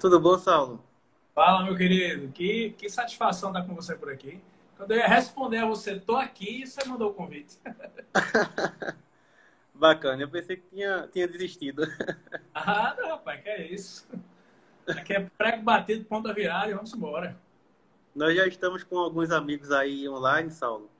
[0.00, 0.82] Tudo bom, Saulo?
[1.34, 2.32] Fala, meu querido.
[2.32, 4.40] Que, que satisfação estar com você por aqui.
[4.74, 7.58] Quando eu ia responder a você, tô aqui, você mandou o convite.
[9.74, 11.82] Bacana, eu pensei que tinha, tinha desistido.
[12.54, 14.08] ah, não, rapaz, que é isso.
[14.88, 17.36] Aqui é prego batido, ponta virada e vamos embora.
[18.14, 20.90] Nós já estamos com alguns amigos aí online, Saulo.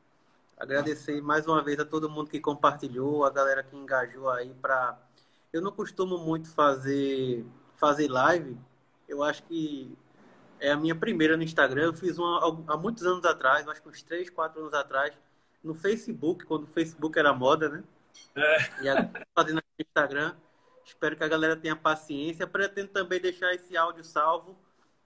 [0.58, 4.98] Agradecer mais uma vez a todo mundo que compartilhou, a galera que engajou aí para.
[5.50, 7.46] Eu não costumo muito fazer
[7.76, 8.58] fazer live.
[9.10, 9.92] Eu acho que
[10.60, 11.86] é a minha primeira no Instagram.
[11.86, 15.12] Eu fiz uma há muitos anos atrás, acho que uns 3, 4 anos atrás,
[15.64, 17.84] no Facebook, quando o Facebook era moda, né?
[18.36, 18.84] É.
[18.84, 20.36] E agora fazendo aqui no Instagram.
[20.84, 22.46] Espero que a galera tenha paciência.
[22.46, 24.56] Pretendo também deixar esse áudio salvo,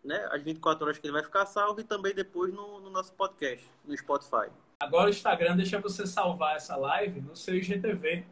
[0.05, 0.29] né?
[0.31, 3.67] Às 24 horas que ele vai ficar salvo e também depois no, no nosso podcast,
[3.87, 4.51] no Spotify.
[4.81, 8.27] Agora o Instagram deixa você salvar essa live no seu IGTV.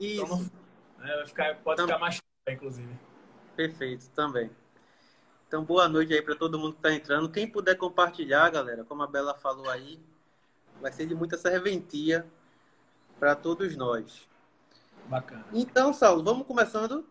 [0.00, 0.24] Isso.
[0.24, 0.38] Então,
[0.98, 1.94] né, vai ficar, pode também.
[1.94, 2.98] ficar mais tempo, inclusive.
[3.54, 4.50] Perfeito, também.
[5.52, 7.28] Então, boa noite aí para todo mundo que está entrando.
[7.28, 10.00] Quem puder compartilhar, galera, como a Bela falou aí,
[10.80, 12.26] vai ser de muita serventia
[13.20, 14.26] para todos nós.
[15.08, 15.44] Bacana.
[15.52, 17.04] Então, Saulo, vamos começando?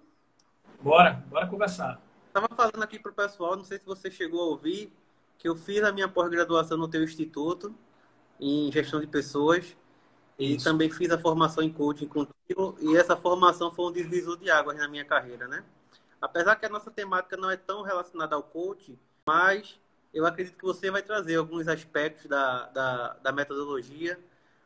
[0.81, 2.01] Bora, bora conversar.
[2.25, 4.91] Estava falando aqui para o pessoal, não sei se você chegou a ouvir,
[5.37, 7.71] que eu fiz a minha pós-graduação no teu instituto
[8.39, 9.77] em gestão de pessoas
[10.39, 10.63] e Isso.
[10.63, 14.79] também fiz a formação em coaching contigo e essa formação foi um divisor de águas
[14.79, 15.63] na minha carreira, né?
[16.21, 19.79] Apesar que a nossa temática não é tão relacionada ao coaching, mas
[20.13, 24.19] eu acredito que você vai trazer alguns aspectos da, da, da metodologia,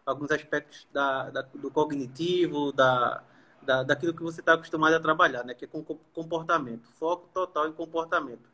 [0.06, 3.23] alguns aspectos da, da, do cognitivo, da,
[3.61, 5.53] da, daquilo que você está acostumado a trabalhar, né?
[5.53, 8.50] Que é com comportamento, foco total em comportamento.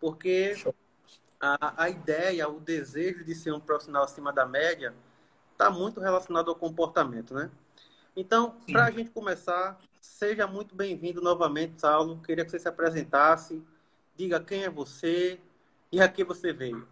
[0.00, 0.54] Porque
[1.40, 4.94] a, a ideia, o desejo de ser um profissional acima da média
[5.52, 7.50] está muito relacionado ao comportamento, né?
[8.16, 12.20] Então, para a gente começar, seja muito bem-vindo novamente, Saulo.
[12.26, 13.62] Queria que você se apresentasse,
[14.16, 15.38] diga quem é você
[15.92, 16.88] e a que você veio.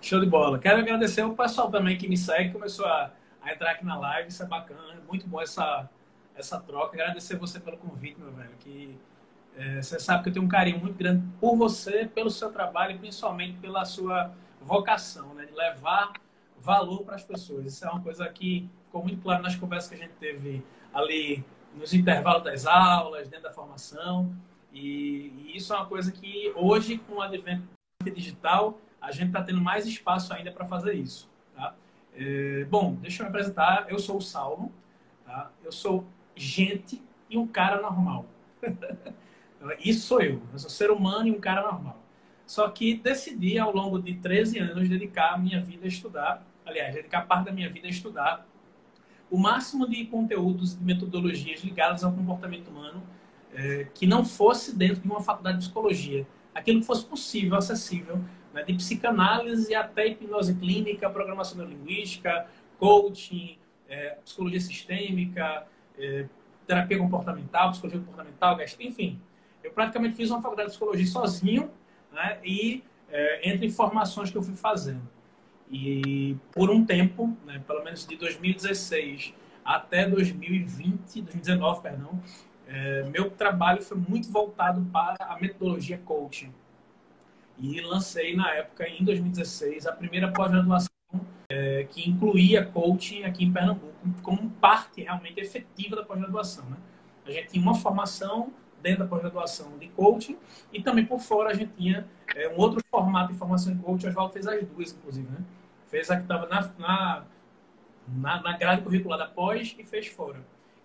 [0.00, 0.58] Show de bola.
[0.58, 4.28] Quero agradecer o pessoal também que me segue, começou a, a entrar aqui na live,
[4.28, 5.90] isso é bacana, muito bom essa,
[6.36, 6.94] essa troca.
[6.94, 8.96] Agradecer você pelo convite, meu velho, que
[9.56, 12.94] é, você sabe que eu tenho um carinho muito grande por você, pelo seu trabalho
[12.94, 15.46] e principalmente pela sua vocação, né?
[15.46, 16.12] De levar
[16.56, 17.66] valor para as pessoas.
[17.66, 20.64] Isso é uma coisa que ficou muito claro nas conversas que a gente teve
[20.94, 21.44] ali
[21.74, 24.34] nos intervalos das aulas, dentro da formação.
[24.72, 27.62] E, e isso é uma coisa que hoje, com o advento
[28.14, 31.28] digital, a gente está tendo mais espaço ainda para fazer isso.
[31.54, 31.74] Tá?
[32.14, 33.86] É, bom, deixa eu me apresentar.
[33.88, 34.72] Eu sou o Saulo.
[35.24, 35.50] Tá?
[35.64, 36.04] Eu sou
[36.34, 38.26] gente e um cara normal.
[39.84, 40.42] Isso sou eu.
[40.52, 41.98] Eu sou ser humano e um cara normal.
[42.46, 47.22] Só que decidi, ao longo de 13 anos, dedicar minha vida a estudar, aliás, dedicar
[47.22, 48.46] parte da minha vida a estudar
[49.30, 53.02] o máximo de conteúdos e metodologias ligadas ao comportamento humano
[53.54, 56.26] é, que não fosse dentro de uma faculdade de psicologia.
[56.54, 58.20] Aquilo que fosse possível, acessível,
[58.52, 62.46] né, de psicanálise até hipnose clínica, programação neurolinguística,
[62.78, 63.56] coaching,
[63.88, 65.66] é, psicologia sistêmica,
[65.98, 66.26] é,
[66.66, 69.20] terapia comportamental, psicologia comportamental, enfim.
[69.62, 71.70] Eu praticamente fiz uma faculdade de psicologia sozinho,
[72.12, 72.38] né?
[72.44, 75.02] E é, entre informações que eu fui fazendo.
[75.70, 79.32] E por um tempo, né, pelo menos de 2016
[79.64, 82.20] até 2020, 2019, perdão,
[82.66, 86.52] é, meu trabalho foi muito voltado para a metodologia coaching.
[87.58, 90.88] E lancei na época, em 2016, a primeira pós-graduação
[91.48, 93.92] é, que incluía coaching aqui em Pernambuco
[94.22, 96.64] como parte realmente efetiva da pós-graduação.
[96.70, 96.76] Né?
[97.26, 100.38] A gente tinha uma formação dentro da pós-graduação de coaching
[100.72, 104.06] e também por fora a gente tinha é, um outro formato de formação em coaching.
[104.06, 105.44] O Oswaldo fez as duas, inclusive, né?
[105.90, 107.24] Fez a que estava na, na,
[108.08, 110.40] na, na grade curricular da pós e fez fora.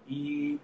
[0.07, 0.59] E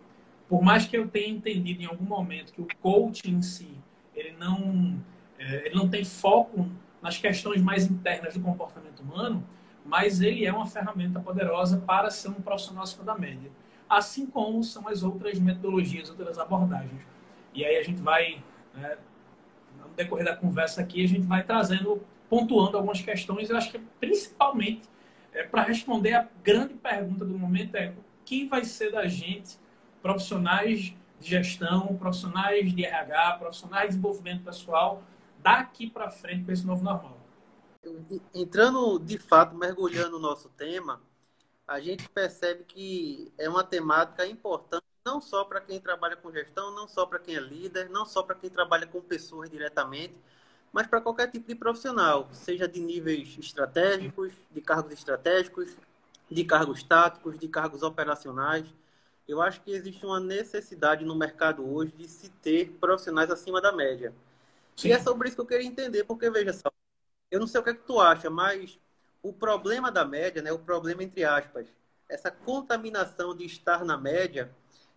[0.49, 3.77] por mais que eu tenha entendido em algum momento que o coaching em si,
[4.15, 4.99] ele não,
[5.39, 6.69] é, ele não tem foco
[7.01, 9.43] nas questões mais internas do comportamento humano,
[9.85, 13.49] mas ele é uma ferramenta poderosa para ser um profissional acima da média.
[13.89, 17.01] Assim como são as outras metodologias, outras abordagens.
[17.53, 18.41] E aí a gente vai,
[18.73, 18.97] né,
[19.79, 22.01] no decorrer da conversa aqui, a gente vai trazendo,
[22.31, 23.49] pontuando algumas questões.
[23.49, 24.89] Eu acho que principalmente
[25.33, 29.59] é, para responder a grande pergunta do momento é o que vai ser da gente,
[30.01, 35.03] profissionais de gestão, profissionais de RH, profissionais de desenvolvimento pessoal,
[35.39, 37.17] daqui para frente com esse novo normal.
[38.33, 41.01] Entrando de fato, mergulhando no nosso tema,
[41.67, 46.73] a gente percebe que é uma temática importante não só para quem trabalha com gestão,
[46.73, 50.15] não só para quem é líder, não só para quem trabalha com pessoas diretamente,
[50.71, 55.75] mas para qualquer tipo de profissional, seja de níveis estratégicos, de cargos estratégicos,
[56.29, 58.65] de cargos táticos, de cargos operacionais.
[59.27, 63.71] Eu acho que existe uma necessidade no mercado hoje de se ter profissionais acima da
[63.71, 64.13] média.
[64.75, 64.89] Sim.
[64.89, 66.71] E é sobre isso que eu queria entender, porque veja só,
[67.29, 68.79] eu não sei o que, é que tu acha, mas
[69.21, 71.67] o problema da média, né, o problema entre aspas,
[72.09, 74.51] essa contaminação de estar na média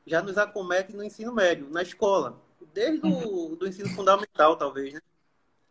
[0.07, 2.41] já nos acomete no ensino médio, na escola,
[2.73, 3.55] desde o uhum.
[3.57, 5.01] do ensino fundamental, talvez, né?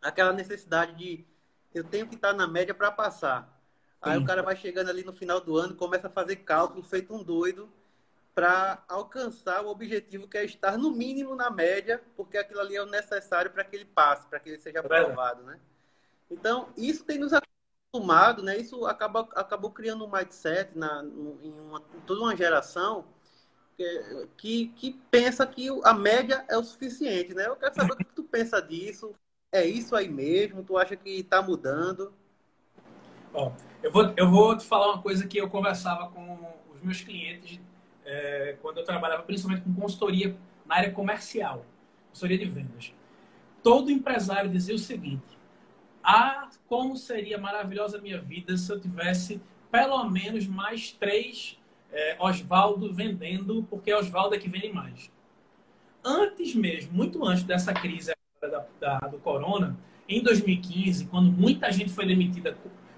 [0.04, 1.26] Aquela necessidade de
[1.74, 3.50] eu tenho que estar na média para passar.
[4.02, 4.24] Aí Sim.
[4.24, 7.24] o cara vai chegando ali no final do ano, começa a fazer cálculo feito um
[7.24, 7.70] doido
[8.36, 12.82] para alcançar o objetivo que é estar no mínimo na média, porque aquilo ali é
[12.82, 15.60] o necessário para que ele passe, para que ele seja é aprovado, né?
[16.30, 18.58] Então, isso tem nos acostumado, né?
[18.58, 23.06] Isso acaba, acabou criando um mindset na, em, uma, em toda uma geração
[23.78, 27.48] que, que, que, pensa que a média é o suficiente, né?
[27.48, 29.16] Eu quero saber o que tu pensa disso.
[29.54, 30.64] É isso aí mesmo?
[30.64, 32.12] Tu acha que está mudando?
[33.32, 36.40] Bom, eu vou, eu vou te falar uma coisa que eu conversava com
[36.74, 37.60] os meus clientes
[38.04, 40.36] é, quando eu trabalhava principalmente com consultoria
[40.66, 41.64] na área comercial,
[42.10, 42.96] consultoria de vendas.
[43.62, 45.38] Todo empresário dizia o seguinte:
[46.04, 49.40] ah, como seria maravilhosa a minha vida se eu tivesse
[49.72, 51.60] pelo menos mais três
[51.92, 55.12] é, Oswaldo vendendo, porque Oswaldo é que vende mais.
[56.04, 58.12] Antes mesmo, muito antes dessa crise
[58.48, 62.58] da, da, do corona, em 2015, quando muita gente foi demitida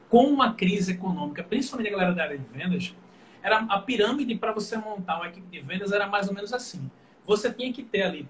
[0.09, 2.95] com uma crise econômica, principalmente a galera da área de vendas,
[3.44, 6.89] era a pirâmide para você montar uma equipe de vendas era mais ou menos assim.
[7.25, 8.27] Você tinha que ter ali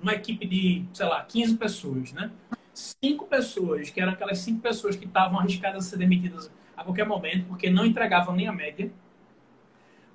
[0.00, 2.30] uma equipe de, sei lá, 15 pessoas, né?
[2.74, 7.06] Cinco pessoas, que eram aquelas cinco pessoas que estavam arriscadas a ser demitidas a qualquer
[7.06, 8.90] momento, porque não entregavam nem a média.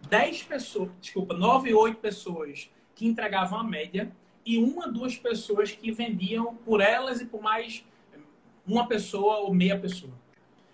[0.09, 4.11] Dez pessoas, desculpa, nove, oito pessoas que entregavam a média
[4.47, 7.83] e uma, duas pessoas que vendiam por elas e por mais
[8.65, 10.13] uma pessoa ou meia pessoa.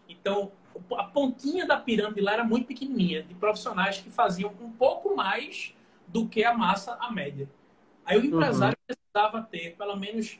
[0.07, 0.51] Então,
[0.95, 5.75] a pontinha da pirâmide lá era muito pequenininha, de profissionais que faziam um pouco mais
[6.07, 7.49] do que a massa, a média.
[8.05, 8.95] Aí o empresário uhum.
[8.95, 10.39] precisava ter pelo menos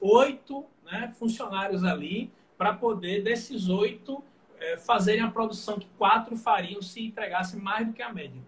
[0.00, 4.22] oito né, funcionários ali para poder, desses oito,
[4.60, 8.40] é, fazerem a produção que quatro fariam se entregassem mais do que a média.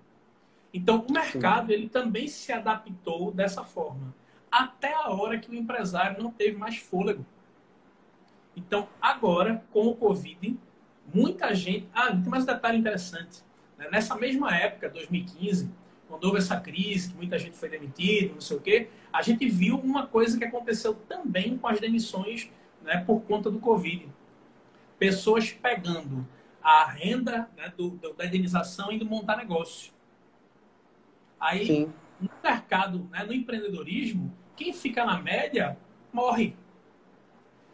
[0.72, 1.72] Então, o mercado Sim.
[1.72, 4.14] ele também se adaptou dessa forma,
[4.50, 7.24] até a hora que o empresário não teve mais fôlego.
[8.56, 10.58] Então, agora, com o Covid,
[11.14, 11.88] muita gente.
[11.94, 13.42] Ah, tem mais um detalhe interessante.
[13.78, 13.88] Né?
[13.90, 15.70] Nessa mesma época, 2015,
[16.08, 19.48] quando houve essa crise, que muita gente foi demitida, não sei o quê, a gente
[19.48, 22.50] viu uma coisa que aconteceu também com as demissões
[22.82, 24.08] né, por conta do Covid.
[24.98, 26.26] Pessoas pegando
[26.62, 29.92] a renda né, do, da indenização e indo montar negócio.
[31.38, 31.92] Aí, Sim.
[32.20, 35.76] No mercado, né, no empreendedorismo, quem fica na média
[36.12, 36.56] morre.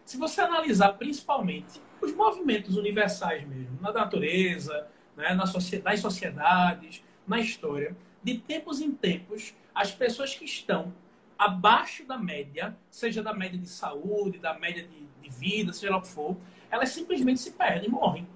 [0.05, 7.41] Se você analisar principalmente os movimentos universais mesmo, na natureza, né, na nas sociedades, na
[7.41, 7.97] história.
[8.23, 10.93] De tempos em tempos, as pessoas que estão
[11.39, 15.99] abaixo da média, seja da média de saúde, da média de, de vida, seja lá
[15.99, 16.37] o que for,
[16.71, 18.27] elas simplesmente se perdem, morrem.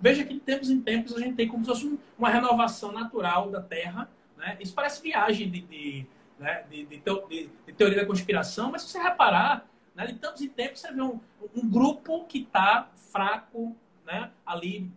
[0.00, 3.50] Veja que de tempos em tempos a gente tem como se fosse uma renovação natural
[3.50, 4.10] da Terra.
[4.44, 4.58] Né?
[4.60, 6.06] Isso parece viagem de, de,
[6.38, 6.64] né?
[6.70, 10.06] de, de, teoria da conspiração, mas se você reparar, né?
[10.06, 11.18] De tempos em tempos você vê um,
[11.56, 13.74] um grupo que está fraco
[14.04, 14.30] né?
[14.44, 14.90] ali,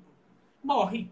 [0.61, 1.09] morre.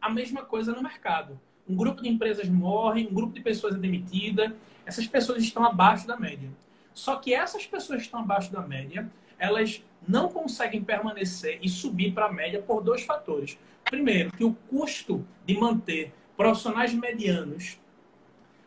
[0.00, 1.40] A mesma coisa no mercado.
[1.68, 4.56] Um grupo de empresas morre, um grupo de pessoas é demitida.
[4.84, 6.50] Essas pessoas estão abaixo da média.
[6.92, 12.12] Só que essas pessoas que estão abaixo da média, elas não conseguem permanecer e subir
[12.12, 13.58] para a média por dois fatores.
[13.84, 17.78] Primeiro, que o custo de manter profissionais medianos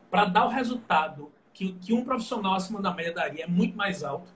[0.09, 4.03] para dar o resultado que, que um profissional acima da média daria é muito mais
[4.03, 4.29] alto.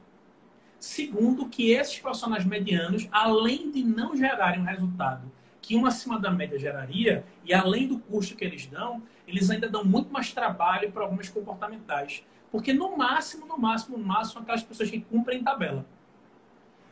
[0.80, 5.32] Segundo, que esses profissionais medianos, além de não gerarem um resultado
[5.64, 9.70] que um acima da média geraria, e além do custo que eles dão, eles ainda
[9.70, 12.22] dão muito mais trabalho para algumas comportamentais.
[12.52, 15.86] Porque no máximo, no máximo, no máximo, aquelas pessoas que cumprem tabela.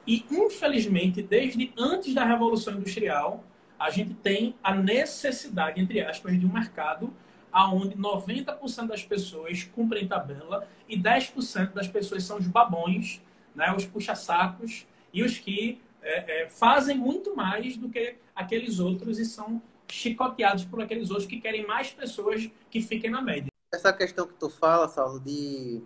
[0.07, 3.43] E, infelizmente, desde antes da Revolução Industrial,
[3.81, 7.13] a gente tem a necessidade, entre aspas, de um mercado
[7.53, 13.21] onde 90% das pessoas cumprem tabela e 10% das pessoas são os babões
[13.55, 19.19] né, os puxa-sacos e os que é, é, fazem muito mais do que aqueles outros
[19.19, 23.51] e são chicoteados por aqueles outros que querem mais pessoas que fiquem na média.
[23.73, 25.81] Essa questão que tu fala, Saulo, de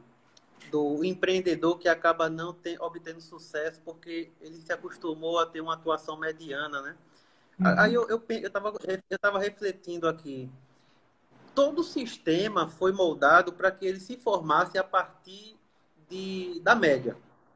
[0.72, 6.18] do empreendedor que acaba não obtendo sucesso porque ele se acostumou a ter uma atuação
[6.18, 6.96] mediana, né?
[7.60, 7.80] Uhum.
[7.80, 8.74] Aí eu, eu, eu, tava,
[9.10, 10.50] eu tava refletindo aqui.
[11.54, 15.58] Todo o sistema foi moldado para que ele se formasse a partir
[16.10, 17.16] de, da média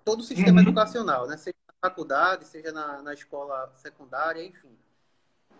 [0.10, 0.68] todo o sistema uhum.
[0.68, 1.38] educacional, né?
[1.38, 4.76] Seja na faculdade, seja na, na escola secundária, enfim.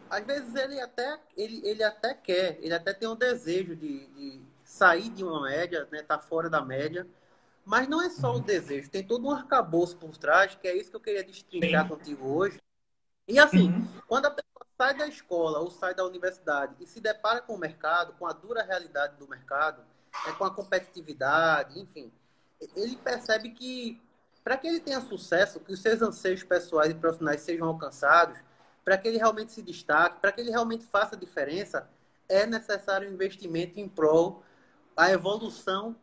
[0.10, 4.42] Às vezes ele até, ele, ele até quer, ele até tem um desejo de, de
[4.64, 6.02] sair de uma média, né?
[6.02, 7.06] Tá fora da média,
[7.64, 10.90] Mas não é só o desejo, tem todo um arcabouço por trás, que é isso
[10.90, 11.90] que eu queria destrinchar Sim.
[11.90, 12.60] contigo hoje.
[13.30, 13.88] E assim, uhum.
[14.08, 17.60] quando a pessoa sai da escola ou sai da universidade e se depara com o
[17.60, 19.84] mercado, com a dura realidade do mercado,
[20.28, 22.12] é, com a competitividade, enfim,
[22.76, 24.02] ele percebe que
[24.44, 28.40] para que ele tenha sucesso, que os seus anseios pessoais e profissionais sejam alcançados,
[28.84, 31.88] para que ele realmente se destaque, para que ele realmente faça diferença,
[32.28, 34.44] é necessário um investimento em prol
[34.98, 35.96] a evolução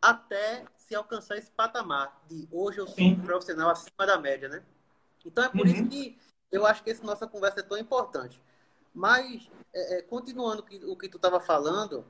[0.00, 4.62] até se alcançar esse patamar de hoje eu sou um profissional acima da média, né?
[5.24, 5.72] Então é por uhum.
[5.72, 6.18] isso que
[6.52, 8.40] eu acho que essa nossa conversa é tão importante.
[8.94, 12.04] Mas, é, é, continuando o que tu estava falando,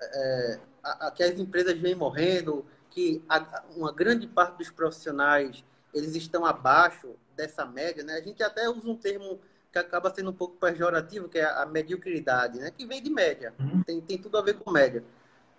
[0.00, 5.64] é, a, a, que as empresas vêm morrendo, que a, uma grande parte dos profissionais
[5.94, 8.14] eles estão abaixo dessa média, né?
[8.14, 9.40] A gente até usa um termo
[9.72, 12.70] que acaba sendo um pouco pejorativo, que é a mediocridade, né?
[12.70, 13.82] Que vem de média, uhum.
[13.82, 15.04] tem, tem tudo a ver com média.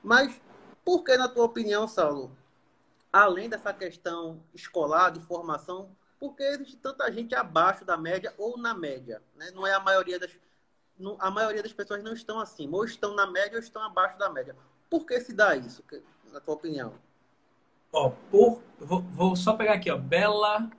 [0.04, 0.40] Mas
[0.84, 2.32] por que, na tua opinião, Saulo,
[3.12, 8.58] além dessa questão escolar, de formação, por que existe tanta gente abaixo da média ou
[8.58, 9.22] na média?
[9.36, 9.52] Né?
[9.54, 10.32] Não é a maioria das.
[11.20, 14.30] a maioria das pessoas não estão acima, ou estão na média ou estão abaixo da
[14.30, 14.56] média.
[14.90, 15.84] Por que se dá isso,
[16.32, 16.94] na tua opinião?
[17.92, 20.70] Ó, por, vou, vou só pegar aqui, ó, Bela,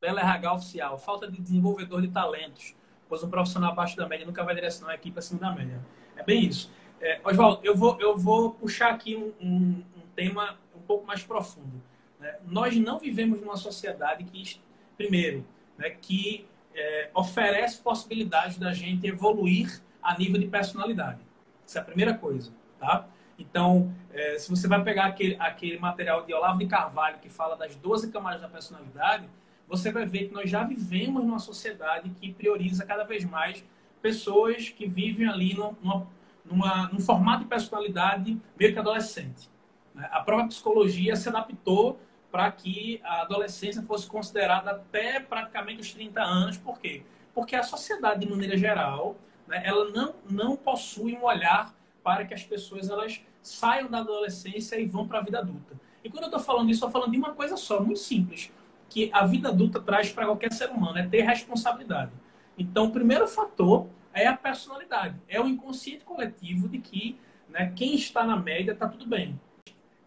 [0.00, 2.74] Bela RH oficial, falta de desenvolvedor de talentos,
[3.08, 5.80] pois um profissional abaixo da média nunca vai direcionar a equipe acima da média.
[6.16, 6.70] É bem isso.
[7.00, 11.22] É, Oswaldo, eu vou, eu vou puxar aqui um, um, um tema um pouco mais
[11.22, 11.82] profundo.
[12.18, 12.38] Né?
[12.46, 14.60] Nós não vivemos numa sociedade que,
[14.96, 15.44] primeiro,
[15.76, 21.20] né, que é, oferece possibilidade da gente evoluir a nível de personalidade.
[21.66, 23.06] Essa é a primeira coisa, tá?
[23.38, 27.56] Então, é, se você vai pegar aquele, aquele material de Olavo de Carvalho que fala
[27.56, 29.28] das 12 camadas da personalidade,
[29.68, 33.64] você vai ver que nós já vivemos numa sociedade que prioriza cada vez mais
[34.00, 36.06] pessoas que vivem ali numa,
[36.44, 39.50] numa, num formato de personalidade meio que adolescente.
[39.94, 40.08] Né?
[40.12, 41.98] A própria psicologia se adaptou
[42.36, 46.58] para que a adolescência fosse considerada até praticamente os 30 anos.
[46.58, 47.02] Por quê?
[47.34, 49.16] Porque a sociedade, de maneira geral,
[49.48, 51.74] né, ela não, não possui um olhar
[52.04, 55.80] para que as pessoas elas saiam da adolescência e vão para a vida adulta.
[56.04, 58.52] E quando eu estou falando isso, estou falando de uma coisa só, muito simples,
[58.90, 62.12] que a vida adulta traz para qualquer ser humano, é ter responsabilidade.
[62.58, 67.94] Então, o primeiro fator é a personalidade, é o inconsciente coletivo de que né, quem
[67.94, 69.40] está na média está tudo bem.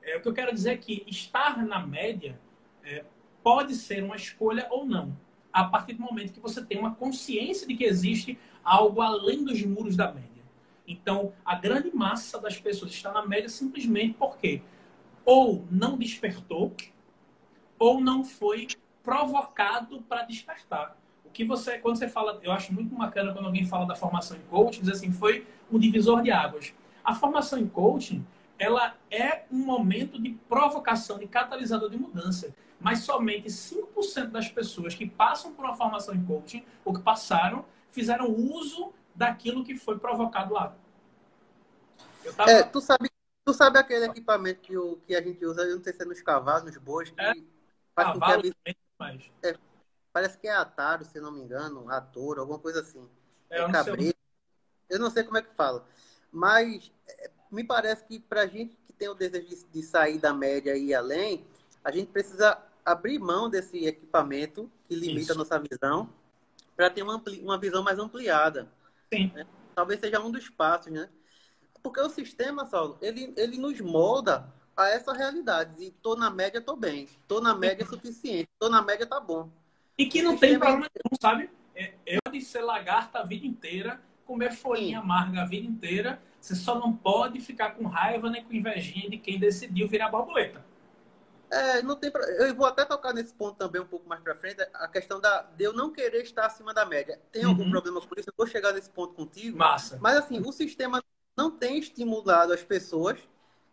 [0.09, 2.39] É, o que eu quero dizer é que estar na média
[2.83, 3.05] é,
[3.43, 5.15] pode ser uma escolha ou não,
[5.53, 9.61] a partir do momento que você tem uma consciência de que existe algo além dos
[9.63, 10.29] muros da média.
[10.87, 14.63] Então, a grande massa das pessoas está na média simplesmente porque
[15.23, 16.73] ou não despertou
[17.77, 18.67] ou não foi
[19.03, 20.97] provocado para despertar.
[21.23, 24.35] O que você, quando você fala, eu acho muito bacana quando alguém fala da formação
[24.35, 26.73] em coaching, diz assim, foi um divisor de águas.
[27.03, 28.25] A formação em coaching,
[28.59, 32.53] ela é um momento de provocação, de catalisador de mudança.
[32.79, 37.65] Mas somente 5% das pessoas que passam por uma formação em coaching, ou que passaram,
[37.87, 40.75] fizeram uso daquilo que foi provocado lá.
[42.35, 42.51] Tava...
[42.51, 43.09] É, tu sabe,
[43.43, 46.05] tu sabe aquele equipamento que, o, que a gente usa, eu não sei se é
[46.05, 47.33] nos cavalos, nos bois, que é,
[47.95, 48.53] faz cavalo, que
[48.99, 49.49] a...
[49.49, 49.55] é,
[50.11, 53.07] Parece que é Ataro, se não me engano, Ator, alguma coisa assim.
[53.49, 54.17] É, é cabreiro.
[54.89, 55.85] Eu não sei como é que fala.
[56.31, 60.17] Mas é, me parece que para a gente que tem o desejo de, de, sair
[60.17, 61.45] da média e ir além,
[61.83, 65.31] a gente precisa abrir mão desse equipamento que limita Isso.
[65.33, 66.09] a nossa visão
[66.75, 68.67] para ter uma, uma visão mais ampliada.
[69.13, 69.31] Sim.
[69.33, 69.45] Né?
[69.75, 71.09] Talvez seja um dos passos, né?
[71.81, 75.83] Porque o sistema, Saulo, ele, ele nos molda a essa realidade.
[75.83, 77.07] E tô na média, tô bem.
[77.27, 78.49] Tô na média é suficiente.
[78.57, 79.49] Tô na média, tá bom.
[79.97, 81.49] E que não tem problema nenhum, sabe?
[81.75, 86.55] É, eu de ser lagarta a vida inteira, comer folhinha amarga a vida inteira, você
[86.55, 90.63] só não pode ficar com raiva nem com invejinha de quem decidiu virar borboleta.
[91.51, 92.24] É, não tem pra...
[92.24, 95.41] Eu vou até tocar nesse ponto também um pouco mais para frente, a questão da,
[95.41, 97.19] de eu não querer estar acima da média.
[97.31, 97.72] Tem algum uhum.
[97.72, 98.29] problema por isso?
[98.29, 99.58] Eu vou chegar nesse ponto contigo.
[99.58, 99.98] Massa.
[100.00, 101.03] Mas assim, o sistema
[101.36, 103.19] não tem estimulado as pessoas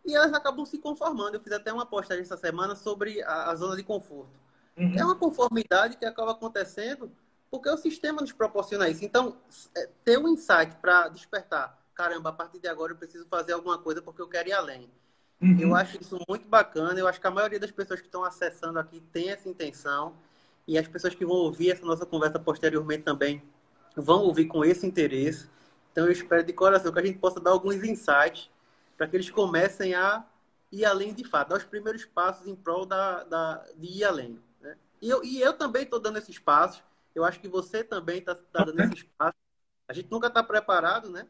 [0.03, 1.35] e elas acabam se conformando.
[1.35, 4.31] Eu fiz até uma postagem essa semana sobre a, a zona de conforto.
[4.75, 4.97] Uhum.
[4.97, 7.11] É uma conformidade que acaba acontecendo
[7.49, 9.05] porque o sistema nos proporciona isso.
[9.05, 9.37] Então,
[9.75, 13.79] é, ter um insight para despertar, caramba, a partir de agora eu preciso fazer alguma
[13.79, 14.87] coisa porque eu quero ir além.
[15.41, 15.59] Uhum.
[15.59, 16.99] Eu acho isso muito bacana.
[16.99, 20.15] Eu acho que a maioria das pessoas que estão acessando aqui tem essa intenção.
[20.67, 23.41] E as pessoas que vão ouvir essa nossa conversa posteriormente também
[23.95, 25.49] vão ouvir com esse interesse.
[25.91, 28.51] Então, eu espero de coração que a gente possa dar alguns insights
[28.95, 30.23] para que eles comecem a
[30.71, 34.39] ir além de fato, dar os primeiros passos em prol da, da, de ir além.
[35.01, 36.83] E eu, e eu também estou dando esse espaço.
[37.15, 39.35] Eu acho que você também está tá dando esse espaço.
[39.87, 41.27] A gente nunca está preparado, né?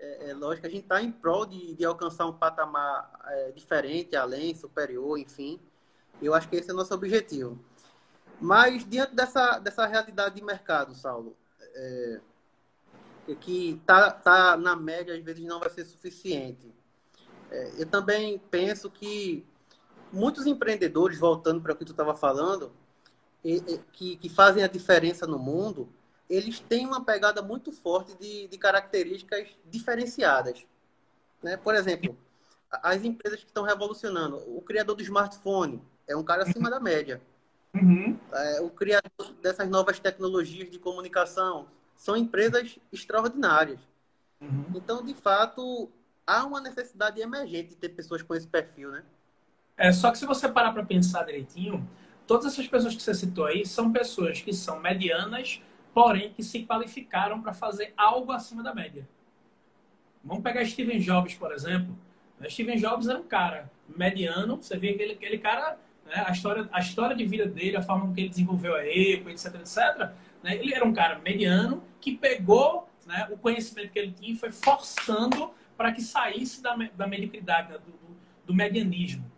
[0.00, 4.16] É, é lógico, a gente está em prol de, de alcançar um patamar é, diferente,
[4.16, 5.60] além, superior, enfim.
[6.20, 7.58] Eu acho que esse é o nosso objetivo.
[8.40, 11.36] Mas, diante dessa, dessa realidade de mercado, Saulo,
[11.74, 12.20] é,
[13.40, 16.72] que tá, tá na média, às vezes não vai ser suficiente.
[17.50, 19.44] É, eu também penso que
[20.12, 22.72] muitos empreendedores, voltando para o que tu estava falando,
[23.44, 25.88] e, e, que, que fazem a diferença no mundo,
[26.28, 30.66] eles têm uma pegada muito forte de, de características diferenciadas.
[31.42, 31.56] Né?
[31.56, 32.16] Por exemplo,
[32.70, 37.20] as empresas que estão revolucionando, o criador do smartphone é um cara acima da média.
[37.74, 38.18] Uhum.
[38.32, 41.66] É, o criador dessas novas tecnologias de comunicação
[41.96, 43.80] são empresas extraordinárias.
[44.40, 44.66] Uhum.
[44.74, 45.90] Então, de fato,
[46.26, 49.02] há uma necessidade emergente de ter pessoas com esse perfil, né?
[49.76, 51.88] É, só que se você parar para pensar direitinho,
[52.26, 55.62] todas essas pessoas que você citou aí são pessoas que são medianas,
[55.98, 59.08] porém que se qualificaram para fazer algo acima da média.
[60.22, 61.98] Vamos pegar Steven Jobs, por exemplo.
[62.48, 65.76] Steven Jobs era um cara mediano, você vê aquele, aquele cara,
[66.06, 69.32] né, a, história, a história de vida dele, a forma que ele desenvolveu a Apple,
[69.32, 70.12] etc, etc.
[70.40, 74.36] Né, ele era um cara mediano que pegou né, o conhecimento que ele tinha e
[74.36, 79.28] foi forçando para que saísse da, da mediocridade, do, do, do medianismo.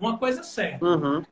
[0.00, 0.84] Uma coisa é certa.
[0.84, 1.22] Uhum.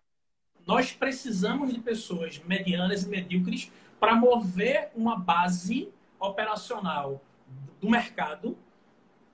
[0.65, 5.89] Nós precisamos de pessoas medianas e medíocres para mover uma base
[6.19, 7.23] operacional
[7.81, 8.57] do mercado,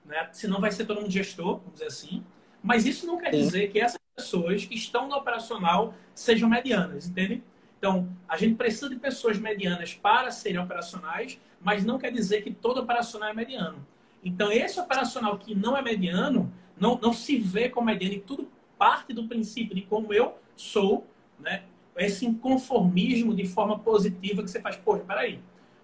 [0.05, 0.27] né?
[0.31, 2.23] senão vai ser todo mundo gestor, vamos dizer assim.
[2.61, 7.43] Mas isso não quer dizer que essas pessoas que estão no operacional sejam medianas, entende?
[7.77, 12.53] Então, a gente precisa de pessoas medianas para serem operacionais, mas não quer dizer que
[12.53, 13.85] todo operacional é mediano.
[14.23, 18.49] Então, esse operacional que não é mediano, não, não se vê como mediano e tudo
[18.77, 21.05] parte do princípio de como eu sou,
[21.37, 21.63] né?
[21.95, 25.39] Esse inconformismo de forma positiva que você faz, poxa, peraí.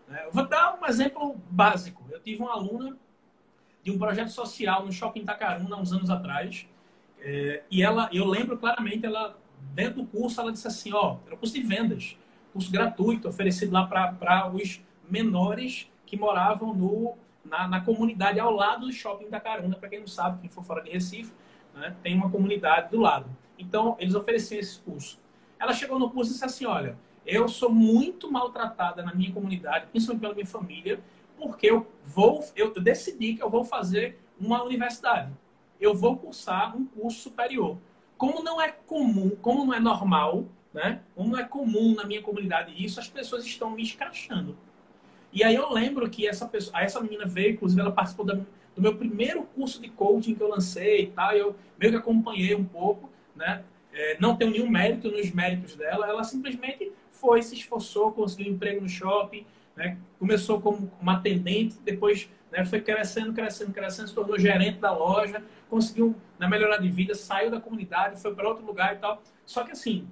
[0.08, 0.24] Né?
[0.26, 2.04] Eu vou dar um exemplo básico.
[2.10, 2.98] Eu tive uma aluna
[3.84, 6.68] de um projeto social no Shopping Itacaruna, uns anos atrás,
[7.22, 9.38] é, e ela, eu lembro claramente, ela
[9.74, 12.18] dentro do curso, ela disse assim, ó, era um curso de vendas,
[12.54, 18.86] curso gratuito, oferecido lá para os menores que moravam no, na, na, comunidade ao lado
[18.86, 21.34] do Shopping Itacaruna, para quem não sabe, quem for fora de Recife,
[21.74, 21.96] né?
[22.02, 23.30] tem uma comunidade do lado.
[23.58, 25.20] Então, eles ofereciam esse curso.
[25.60, 29.88] Ela chegou no curso e disse assim, olha, eu sou muito maltratada na minha comunidade,
[29.88, 31.00] principalmente pela minha família,
[31.38, 35.32] porque eu vou, eu decidi que eu vou fazer uma universidade.
[35.80, 37.78] Eu vou cursar um curso superior.
[38.18, 41.02] Como não é comum, como não é normal, né?
[41.16, 44.58] Como não é comum na minha comunidade isso, as pessoas estão me escrachando.
[45.32, 48.82] E aí eu lembro que essa pessoa, essa menina veio, inclusive ela participou da, do
[48.82, 52.66] meu primeiro curso de coaching que eu lancei e tal, eu meio que acompanhei um
[52.66, 53.64] pouco, né?
[54.00, 58.56] É, não tenho nenhum mérito nos méritos dela, ela simplesmente foi, se esforçou, conseguiu um
[58.56, 59.98] emprego no shopping, né?
[60.18, 65.44] começou como uma atendente, depois né, foi crescendo, crescendo, crescendo, se tornou gerente da loja,
[65.70, 69.22] conseguiu na melhorar de vida, saiu da comunidade, foi para outro lugar e tal.
[69.46, 70.08] Só que assim,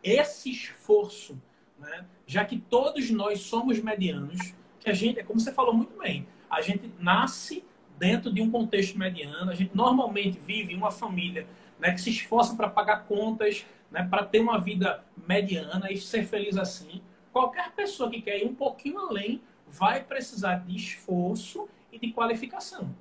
[0.00, 1.36] esse esforço,
[1.76, 5.98] né, já que todos nós somos medianos, que a gente, é como você falou muito
[5.98, 7.64] bem, a gente nasce
[7.98, 9.50] dentro de um contexto mediano.
[9.50, 14.06] A gente normalmente vive em uma família né, que se esforça para pagar contas, né,
[14.08, 17.02] para ter uma vida mediana e ser feliz assim.
[17.32, 22.94] Qualquer pessoa que quer ir um pouquinho além vai precisar de esforço e de qualificação.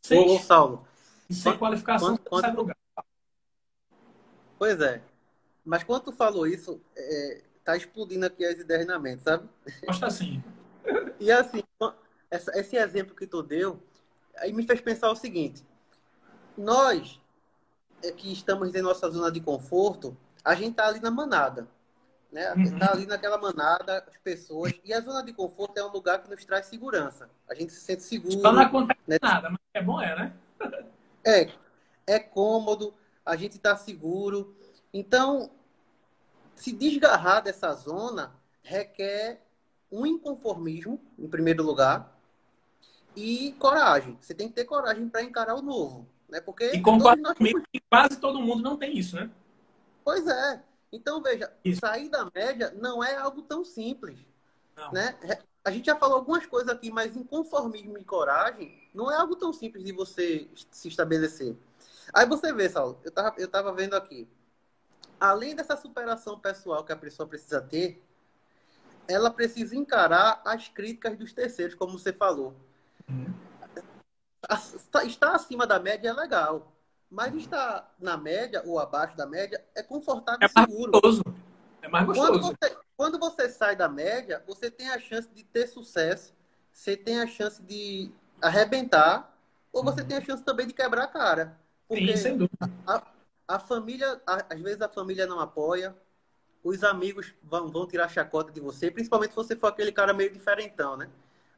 [0.00, 0.86] Sem, Ô, Saulo.
[1.30, 2.76] sem qualificação, quando, quando, sai do lugar.
[4.58, 5.02] Pois é.
[5.64, 9.48] Mas quando tu falou isso, é, tá explodindo aqui as ideias na mente, sabe?
[9.86, 10.42] Gosta assim.
[11.20, 11.62] e assim,
[12.30, 13.82] essa, esse exemplo que tu deu,
[14.36, 15.64] aí me fez pensar o seguinte:
[16.56, 17.20] nós
[18.16, 21.68] que estamos em nossa zona de conforto, a gente está ali na manada.
[22.30, 22.52] Né?
[22.52, 22.78] Uhum.
[22.78, 24.72] Tá ali naquela manada, as pessoas.
[24.84, 27.30] E a zona de conforto é um lugar que nos traz segurança.
[27.48, 28.40] A gente se sente seguro.
[28.40, 29.16] Só não acontece né?
[29.22, 30.32] nada, mas é bom, é, né?
[31.24, 31.50] é.
[32.06, 34.56] É cômodo, a gente está seguro.
[34.92, 35.50] Então,
[36.54, 38.32] se desgarrar dessa zona
[38.62, 39.42] requer
[39.90, 42.18] um inconformismo, em primeiro lugar,
[43.16, 44.16] e coragem.
[44.20, 46.06] Você tem que ter coragem para encarar o novo.
[46.28, 46.40] Né?
[46.40, 47.34] Porque e concordo nós...
[47.36, 49.30] comigo que quase todo mundo não tem isso, né?
[50.04, 50.62] Pois é.
[50.92, 51.80] Então, veja, isso.
[51.80, 54.18] sair da média não é algo tão simples.
[54.76, 54.92] Não.
[54.92, 55.18] Né?
[55.64, 59.52] A gente já falou algumas coisas aqui, mas inconformismo e coragem não é algo tão
[59.52, 61.56] simples de você se estabelecer.
[62.12, 64.26] Aí você vê, Saulo, eu tava, eu tava vendo aqui.
[65.20, 68.02] Além dessa superação pessoal que a pessoa precisa ter,
[69.06, 72.54] ela precisa encarar as críticas dos terceiros, como você falou.
[75.04, 76.72] Estar acima da média é legal,
[77.10, 80.92] mas estar na média ou abaixo da média é confortável é mais seguro.
[80.92, 81.22] Gostoso.
[81.82, 82.30] É mais gostoso.
[82.30, 86.34] Quando você, quando você sai da média, você tem a chance de ter sucesso,
[86.72, 89.34] você tem a chance de arrebentar,
[89.72, 90.08] ou você uhum.
[90.08, 91.58] tem a chance também de quebrar a cara.
[91.86, 92.70] Porque Sim, sem dúvida.
[92.86, 93.02] A,
[93.46, 95.96] a família, a, às vezes a família não apoia,
[96.62, 100.32] os amigos vão, vão tirar chacota de você, principalmente se você for aquele cara meio
[100.32, 101.08] diferentão, né?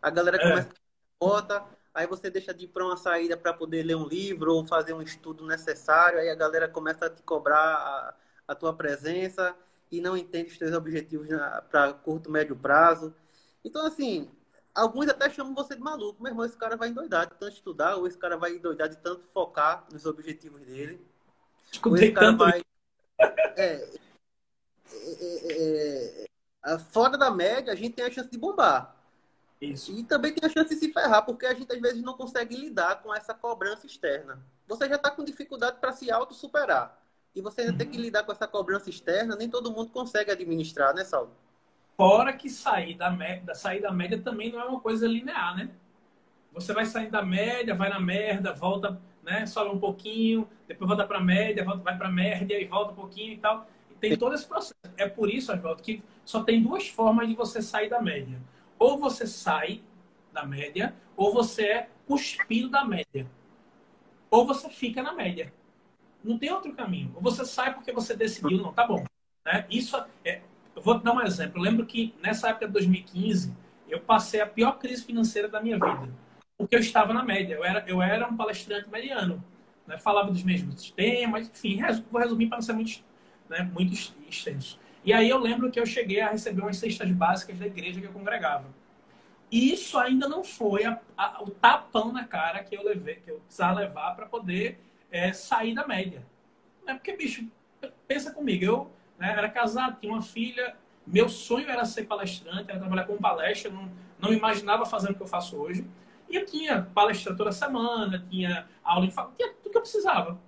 [0.00, 0.40] A galera é.
[0.40, 4.06] começa a chacota, aí você deixa de ir para uma saída para poder ler um
[4.06, 8.14] livro ou fazer um estudo necessário, aí a galera começa a te cobrar a,
[8.48, 9.54] a tua presença
[9.90, 11.28] e não entende os teus objetivos
[11.70, 13.14] para curto, médio prazo.
[13.64, 14.30] Então, assim,
[14.74, 16.22] alguns até chamam você de maluco.
[16.22, 18.96] Meu irmão, esse cara vai endoidar de tanto estudar, ou esse cara vai endoidar de
[18.96, 21.04] tanto focar nos objetivos dele.
[21.72, 22.38] Escutei esse cara tanto...
[22.38, 22.62] vai...
[23.56, 23.98] É,
[24.92, 26.26] é, é,
[26.66, 28.96] é, fora da média, a gente tem a chance de bombar.
[29.60, 29.92] Isso.
[29.92, 32.56] E também tem a chance de se ferrar, porque a gente às vezes não consegue
[32.56, 34.42] lidar com essa cobrança externa.
[34.66, 36.98] Você já está com dificuldade para se auto-superar.
[37.34, 37.78] E você ainda uhum.
[37.78, 41.30] tem que lidar com essa cobrança externa, nem todo mundo consegue administrar, né, Saulo?
[41.96, 45.70] Fora que sair da média, sair da média também não é uma coisa linear, né?
[46.52, 51.06] Você vai sair da média, vai na merda, volta, né, sobe um pouquinho, depois volta
[51.06, 53.68] para média, volta, vai para merda e volta um pouquinho e tal.
[54.00, 54.74] Tem todo esse processo.
[54.96, 58.40] É por isso, Oswaldo, que só tem duas formas de você sair da média.
[58.80, 59.82] Ou você sai
[60.32, 63.30] da média, ou você é cuspido da média.
[64.28, 65.52] Ou você fica na média.
[66.24, 67.12] Não tem outro caminho.
[67.14, 69.04] Ou você sai porque você decidiu, não, tá bom.
[69.44, 69.66] Né?
[69.70, 70.40] Isso é,
[70.74, 71.58] eu vou dar um exemplo.
[71.58, 73.54] Eu lembro que nessa época de 2015,
[73.88, 76.12] eu passei a pior crise financeira da minha vida.
[76.56, 77.54] Porque eu estava na média.
[77.54, 79.44] Eu era, eu era um palestrante mediano.
[79.86, 79.98] Né?
[79.98, 83.04] Falava dos mesmos temas, enfim, vou resumir para não ser muito
[83.50, 83.92] né, muito
[84.28, 84.78] extenso.
[85.04, 88.06] E aí eu lembro que eu cheguei a receber umas cestas básicas da igreja que
[88.06, 88.68] eu congregava.
[89.50, 93.30] E isso ainda não foi a, a, o tapão na cara que eu levei, que
[93.30, 94.78] eu precisava levar para poder
[95.10, 96.24] é, sair da média.
[96.86, 97.44] É porque, bicho,
[98.06, 102.78] pensa comigo, eu né, era casado, tinha uma filha, meu sonho era ser palestrante, era
[102.78, 105.84] trabalhar com palestra, não, não imaginava fazendo o que eu faço hoje.
[106.28, 110.38] E eu tinha palestra toda semana, tinha aula em tinha tudo que eu precisava.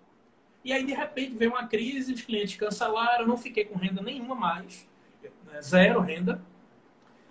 [0.64, 4.00] E aí, de repente, veio uma crise, os clientes cancelaram, eu não fiquei com renda
[4.00, 4.88] nenhuma mais,
[5.46, 6.42] né, zero renda.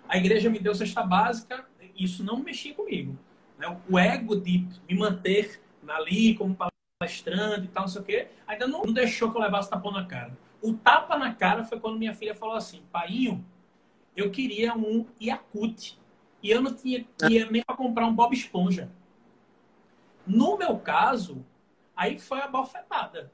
[0.08, 1.64] A igreja me deu cesta básica,
[1.96, 3.16] isso não mexia comigo.
[3.58, 3.76] Né?
[3.88, 6.56] O ego de me manter ali como
[7.00, 9.90] palestrante e tal, não sei o quê, ainda não, não deixou que eu levasse tapão
[9.90, 10.36] na cara.
[10.60, 13.44] O tapa na cara foi quando minha filha falou assim: Painho,
[14.16, 15.98] eu queria um Yakut.
[16.42, 18.90] E eu não tinha dinheiro nem para comprar um Bob Esponja.
[20.26, 21.44] No meu caso,
[21.96, 23.32] Aí foi a bofetada.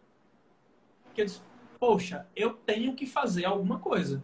[1.14, 1.40] Que eu disse,
[1.78, 4.22] poxa, eu tenho que fazer alguma coisa.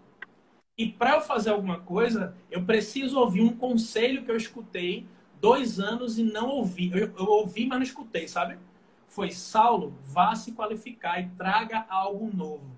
[0.77, 5.07] E para eu fazer alguma coisa, eu preciso ouvir um conselho que eu escutei
[5.41, 6.91] dois anos e não ouvi.
[6.93, 8.59] Eu, eu ouvi, mas não escutei, sabe?
[9.07, 12.77] Foi Saulo, vá se qualificar e traga algo novo.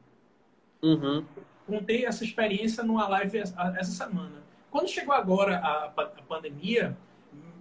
[0.83, 1.25] Uhum.
[1.67, 4.43] Contei essa experiência numa live essa semana.
[4.71, 6.97] Quando chegou agora a, a pandemia,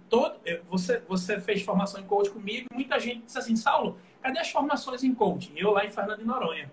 [0.08, 0.38] todo,
[0.68, 5.04] você, você fez formação em coaching comigo, muita gente disse assim, Saulo, cadê as formações
[5.04, 5.52] em coaching?
[5.56, 6.72] Eu lá em Fernando de Noronha.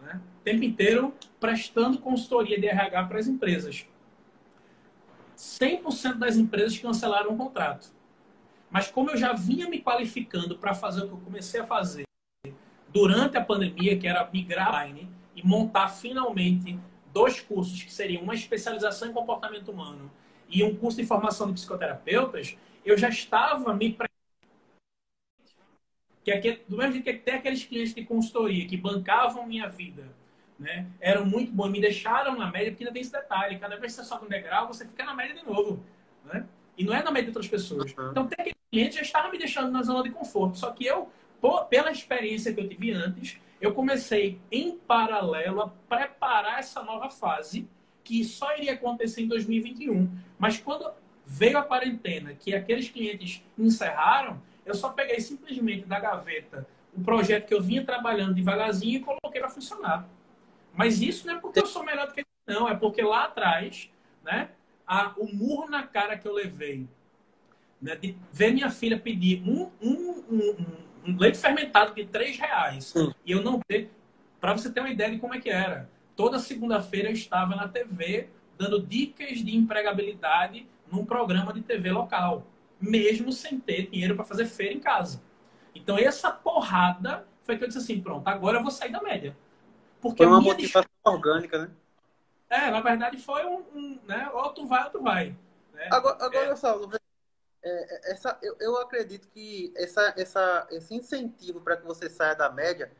[0.00, 0.20] Né?
[0.40, 3.86] O tempo inteiro prestando consultoria de RH para as empresas.
[5.36, 7.92] 100% das empresas cancelaram o contrato.
[8.70, 12.04] Mas como eu já vinha me qualificando para fazer o que eu comecei a fazer
[12.88, 16.78] durante a pandemia, que era migrar online e montar finalmente
[17.12, 20.10] dois cursos que seriam uma especialização em comportamento humano
[20.50, 23.96] e um curso de formação de psicoterapeutas, eu já estava me
[26.22, 30.08] que aqui, do mesmo jeito que até aqueles clientes de consultoria que bancavam minha vida,
[30.58, 33.94] né, eram muito bons, me deixaram na média, porque ainda tem esse detalhe, cada vez
[33.94, 35.82] que você sobe um degrau, você fica na média de novo,
[36.26, 36.46] né?
[36.76, 37.94] E não é na média de outras pessoas.
[37.96, 38.10] Uhum.
[38.10, 41.08] Então, tem aquele cliente já estava me deixando na zona de conforto, só que eu,
[41.40, 47.08] por, pela experiência que eu tive antes, eu comecei em paralelo a preparar essa nova
[47.08, 47.66] fase
[48.04, 50.10] que só iria acontecer em 2021.
[50.38, 50.90] Mas quando
[51.24, 57.46] veio a quarentena, que aqueles clientes encerraram, eu só peguei simplesmente da gaveta o projeto
[57.46, 60.08] que eu vinha trabalhando devagarzinho e coloquei para funcionar.
[60.74, 62.68] Mas isso não é porque eu sou melhor do que ele, não.
[62.68, 63.90] É porque lá atrás,
[64.24, 64.50] né,
[64.86, 66.88] a, o murro na cara que eu levei,
[67.80, 70.66] né, de ver minha filha pedir um, um, um,
[71.06, 72.92] um leite fermentado de 3 reais
[73.24, 73.90] e eu não ter,
[74.40, 75.88] para você ter uma ideia de como é que era
[76.20, 78.28] toda segunda-feira eu estava na TV
[78.58, 82.46] dando dicas de empregabilidade num programa de TV local,
[82.78, 85.22] mesmo sem ter dinheiro para fazer feira em casa.
[85.74, 89.34] Então essa porrada foi que eu disse assim, pronto, agora eu vou sair da média.
[89.98, 91.70] Porque foi uma motivação orgânica, né?
[92.50, 94.28] É, na verdade foi um, um né?
[94.34, 95.34] Ou tu vai ou tu vai.
[95.72, 95.88] Né?
[95.90, 96.56] Agora, agora é.
[96.56, 97.00] Saulo, é,
[97.62, 102.50] é, essa, eu, eu acredito que essa, essa, esse incentivo para que você saia da
[102.50, 102.92] média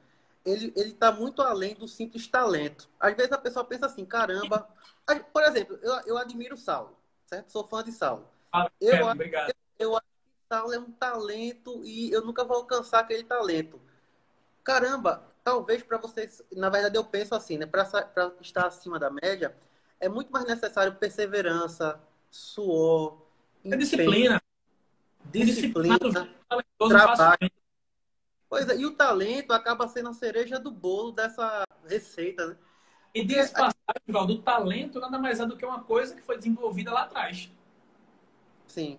[0.45, 2.89] ele ele está muito além do simples talento.
[2.99, 4.69] Às vezes a pessoa pensa assim, caramba.
[5.33, 7.51] Por exemplo, eu, eu admiro o Saulo, certo?
[7.51, 8.29] Sou fã de Saulo.
[8.53, 9.53] Ah, eu, obrigado.
[9.79, 10.01] Eu, eu,
[10.49, 13.81] tal é um talento e eu nunca vou alcançar aquele talento.
[14.65, 17.67] Caramba, talvez para vocês, na verdade eu penso assim, né?
[17.67, 17.89] Para
[18.41, 19.55] estar acima da média,
[19.99, 22.01] é muito mais necessário perseverança,
[22.31, 23.19] suor,
[23.65, 24.43] é disciplina.
[25.25, 25.99] Disciplina,
[26.79, 27.51] trabalho.
[28.51, 32.57] Pois é, e o talento acaba sendo a cereja do bolo dessa receita, né?
[33.15, 36.37] E desse passagem, Valdo, o talento nada mais é do que uma coisa que foi
[36.37, 37.51] desenvolvida lá atrás.
[38.67, 38.99] Sim.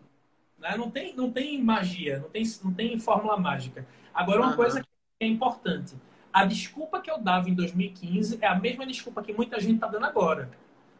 [0.57, 0.75] Né?
[0.77, 3.85] Não, tem, não tem magia, não tem, não tem fórmula mágica.
[4.13, 4.55] Agora, uma uhum.
[4.55, 4.87] coisa que
[5.19, 5.95] é importante.
[6.31, 9.87] A desculpa que eu dava em 2015 é a mesma desculpa que muita gente está
[9.87, 10.49] dando agora.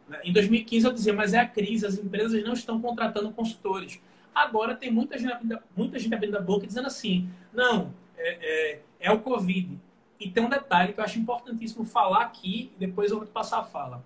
[0.06, 0.20] Né?
[0.24, 3.98] Em 2015 eu dizia, mas é a crise, as empresas não estão contratando consultores.
[4.34, 5.36] Agora tem muita gente,
[5.74, 9.78] muita gente abrindo a boca dizendo assim, não, é, é, é o Covid.
[10.18, 13.58] E tem um detalhe que eu acho importantíssimo falar aqui, e depois eu vou passar
[13.58, 14.04] a fala.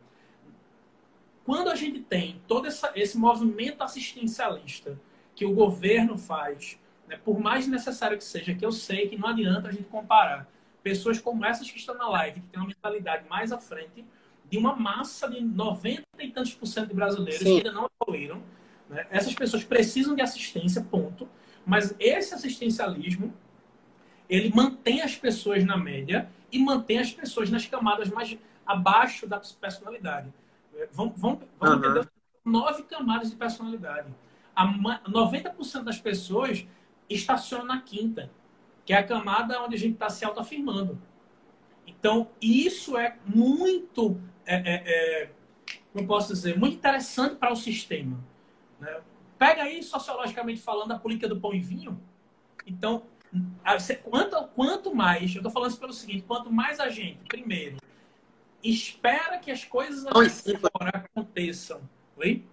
[1.45, 4.99] Quando a gente tem todo essa, esse movimento assistencialista
[5.35, 9.29] que o governo faz, né, por mais necessário que seja, que eu sei que não
[9.29, 10.49] adianta a gente comparar
[10.83, 14.05] pessoas como essas que estão na live, que têm uma mentalidade mais à frente,
[14.49, 17.45] de uma massa de 90 e tantos por cento de brasileiros Sim.
[17.45, 18.43] que ainda não evoluíram.
[18.89, 19.07] Né?
[19.11, 21.29] Essas pessoas precisam de assistência, ponto.
[21.65, 23.35] Mas esse assistencialismo,
[24.29, 28.37] ele mantém as pessoas na média e mantém as pessoas nas camadas mais
[28.67, 30.33] abaixo da personalidade.
[30.75, 31.91] É, vamos, vamos, vamos uhum.
[31.91, 32.11] entender
[32.45, 34.09] nove camadas de personalidade.
[34.55, 36.67] A 90% das pessoas
[37.11, 38.31] estacionam na quinta,
[38.85, 40.99] que é a camada onde a gente está se autoafirmando.
[41.87, 44.83] Então, isso é muito é, é,
[45.25, 45.31] é,
[45.93, 48.19] como posso dizer, muito interessante para o sistema.
[48.79, 49.01] Né?
[49.39, 52.01] Pega aí, sociologicamente falando, a política do pão e vinho.
[52.67, 53.03] Então,
[54.05, 57.77] quanto, quanto mais, eu estou falando isso pelo seguinte, quanto mais a gente, primeiro,
[58.63, 61.81] espera que as coisas fora aconteçam.
[62.17, 62.45] Oi?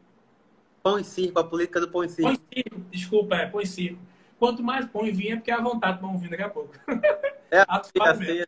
[0.82, 2.24] Pão e circo, a política do pão e circo.
[2.24, 4.00] Pão e circo, desculpa, é pão e circo.
[4.38, 6.50] Quanto mais pão e vinho é porque é a vontade pão e vinho daqui a
[6.50, 6.74] pouco.
[7.50, 7.62] É,
[8.42, 8.46] é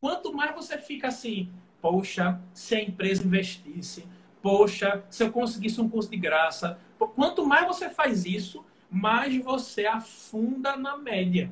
[0.00, 4.06] Quanto mais você fica assim, Poxa, se a empresa investisse.
[4.42, 6.78] Poxa, se eu conseguisse um curso de graça.
[7.14, 11.50] Quanto mais você faz isso, mais você afunda na média.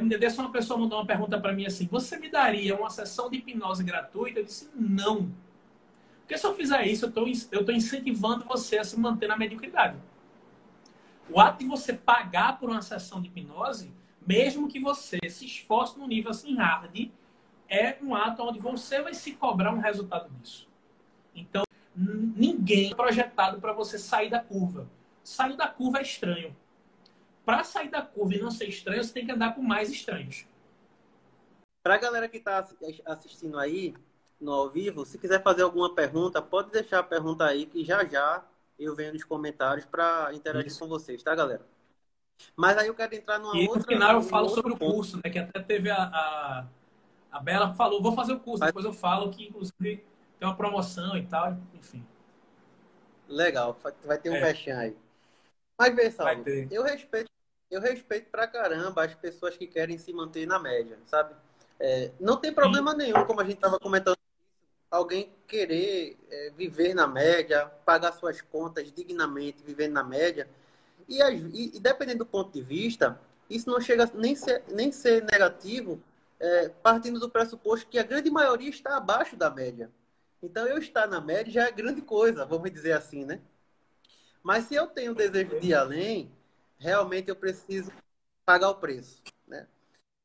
[0.00, 3.30] Um dia uma pessoa mandou uma pergunta para mim assim: Você me daria uma sessão
[3.30, 4.40] de hipnose gratuita?
[4.40, 5.30] Eu disse: Não.
[6.20, 7.12] Porque se eu fizer isso,
[7.52, 9.96] eu estou incentivando você a se manter na mediocridade.
[11.28, 13.92] O ato de você pagar por uma sessão de hipnose,
[14.26, 17.10] mesmo que você se esforce no nível assim hard,
[17.68, 20.68] é um ato onde você vai se cobrar um resultado disso.
[21.34, 21.64] Então,
[21.94, 24.88] ninguém é projetado para você sair da curva.
[25.24, 26.54] Sair da curva é estranho.
[27.44, 30.46] Para sair da curva e não ser estranho, você tem que andar com mais estranhos.
[31.82, 32.66] Para a galera que está
[33.04, 33.94] assistindo aí
[34.40, 38.04] no ao vivo, se quiser fazer alguma pergunta, pode deixar a pergunta aí que já
[38.04, 38.44] já
[38.78, 40.78] eu venho nos comentários para interagir Isso.
[40.78, 41.66] com vocês, tá, galera?
[42.56, 43.76] Mas aí eu quero entrar numa e outra.
[43.76, 45.30] E no final eu falo sobre o curso, né?
[45.30, 46.66] Que até teve a, a
[47.34, 50.04] a Bela falou, vou fazer o curso, depois eu falo que, inclusive,
[50.38, 52.06] tem uma promoção e tal, enfim.
[53.28, 54.72] Legal, vai ter um é.
[54.72, 54.96] aí.
[55.78, 56.28] Mas, pessoal,
[56.70, 57.28] eu respeito,
[57.70, 61.34] eu respeito pra caramba as pessoas que querem se manter na média, sabe?
[61.80, 62.98] É, não tem problema Sim.
[62.98, 64.16] nenhum, como a gente estava comentando,
[64.90, 70.48] alguém querer é, viver na média, pagar suas contas dignamente, vivendo na média.
[71.08, 75.24] E, e, e, dependendo do ponto de vista, isso não chega nem ser, nem ser
[75.24, 76.00] negativo,
[76.38, 79.90] é, partindo do pressuposto que a grande maioria está abaixo da média.
[80.40, 83.40] Então, eu estar na média já é grande coisa, vamos dizer assim, né?
[84.44, 86.30] Mas se eu tenho desejo de ir além,
[86.78, 87.90] realmente eu preciso
[88.44, 89.66] pagar o preço, né?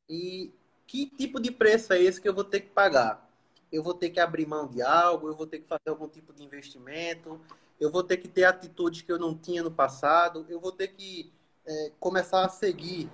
[0.06, 0.52] E
[0.86, 3.26] que tipo de preço é esse que eu vou ter que pagar?
[3.72, 6.34] Eu vou ter que abrir mão de algo, eu vou ter que fazer algum tipo
[6.34, 7.40] de investimento,
[7.80, 10.88] eu vou ter que ter atitudes que eu não tinha no passado, eu vou ter
[10.88, 11.32] que
[11.64, 13.08] é, começar a seguir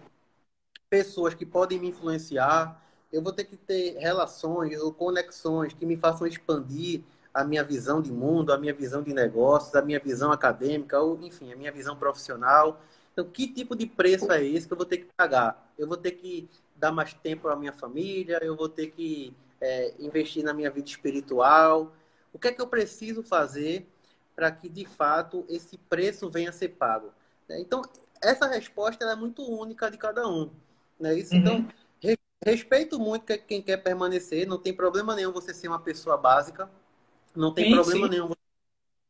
[0.91, 5.97] pessoas que podem me influenciar, eu vou ter que ter relações ou conexões que me
[5.97, 7.05] façam expandir
[7.37, 11.21] a minha visão de mundo, a minha visão de negócios, a minha visão acadêmica, ou
[11.23, 12.81] enfim, a minha visão profissional.
[13.13, 15.71] Então, que tipo de preço é esse que eu vou ter que pagar?
[15.79, 19.93] Eu vou ter que dar mais tempo à minha família, eu vou ter que é,
[19.99, 21.93] investir na minha vida espiritual.
[22.33, 23.87] O que é que eu preciso fazer
[24.35, 27.13] para que, de fato, esse preço venha a ser pago?
[27.51, 27.83] Então,
[28.23, 30.51] essa resposta é muito única de cada um.
[30.99, 31.35] Não é isso?
[31.35, 31.41] Uhum.
[31.41, 31.69] Então,
[32.45, 36.71] respeito muito quem quer permanecer, não tem problema nenhum você ser uma pessoa básica,
[37.37, 38.11] não tem sim, problema sim.
[38.11, 38.31] nenhum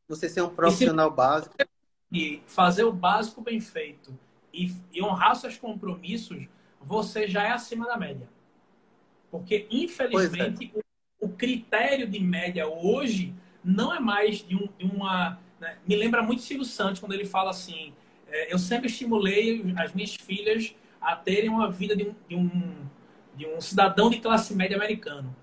[0.07, 1.55] você ser um profissional e básico.
[2.11, 4.17] E fazer o básico bem feito
[4.53, 6.47] e, e honrar seus compromissos,
[6.81, 8.27] você já é acima da média.
[9.29, 10.79] Porque, infelizmente, é.
[11.19, 15.37] o, o, critério de média hoje não é mais de, um, de uma.
[15.59, 15.77] Né?
[15.85, 17.93] Me lembra muito Silvio Santos quando ele fala assim:
[18.29, 22.87] é, eu sempre estimulei as minhas filhas a terem uma vida de um, de um,
[23.35, 25.35] de um cidadão de classe média americano.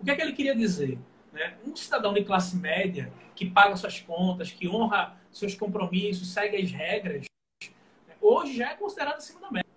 [0.00, 0.98] O que é que ele queria dizer?
[1.32, 1.56] Né?
[1.66, 6.70] Um cidadão de classe média que paga suas contas, que honra seus compromissos, segue as
[6.70, 7.24] regras,
[8.20, 9.70] hoje já é considerado acima da média.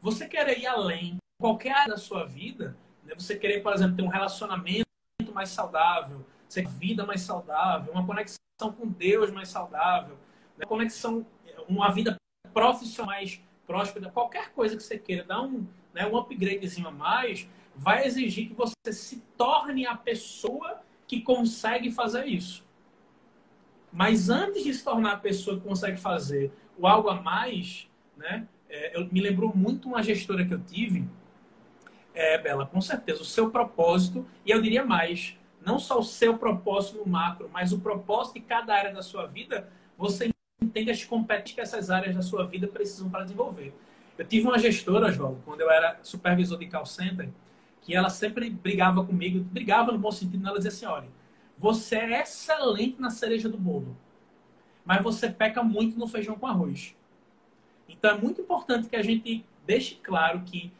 [0.00, 3.14] Você querer ir além, qualquer área da sua vida, né?
[3.14, 4.86] você querer, por exemplo, ter um relacionamento
[5.32, 8.38] mais saudável, ter vida mais saudável, uma conexão
[8.76, 10.16] com Deus mais saudável,
[10.56, 10.66] né?
[10.66, 11.24] conexão,
[11.68, 12.16] uma vida
[12.52, 17.48] profissional mais próspera, qualquer coisa que você queira dar um, né, um upgradezinho a mais,
[17.74, 22.64] vai exigir que você se torne a pessoa que consegue fazer isso.
[23.92, 28.46] Mas antes de se tornar a pessoa que consegue fazer o algo a mais, né,
[28.68, 31.06] é, eu me lembrou muito uma gestora que eu tive,
[32.14, 36.38] é, Bela, com certeza, o seu propósito, e eu diria mais, não só o seu
[36.38, 40.30] propósito no macro, mas o propósito de cada área da sua vida, você
[40.60, 43.74] entende as competências que essas áreas da sua vida precisam para desenvolver.
[44.16, 47.28] Eu tive uma gestora, João, quando eu era supervisor de call center,
[47.82, 51.08] que ela sempre brigava comigo, brigava no bom sentido, ela dizia assim, olha,
[51.58, 53.96] você é excelente na cereja do bolo,
[54.84, 56.96] mas você peca muito no feijão com arroz.
[57.88, 60.72] Então é muito importante que a gente deixe claro que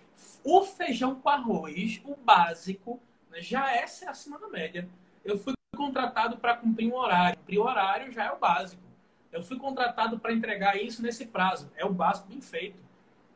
[0.45, 4.89] o feijão com arroz, o básico, né, já é ser acima da média.
[5.25, 7.39] Eu fui contratado para cumprir um horário.
[7.39, 8.83] Cumprir o horário já é o básico.
[9.31, 11.71] Eu fui contratado para entregar isso nesse prazo.
[11.77, 12.77] É o básico bem feito.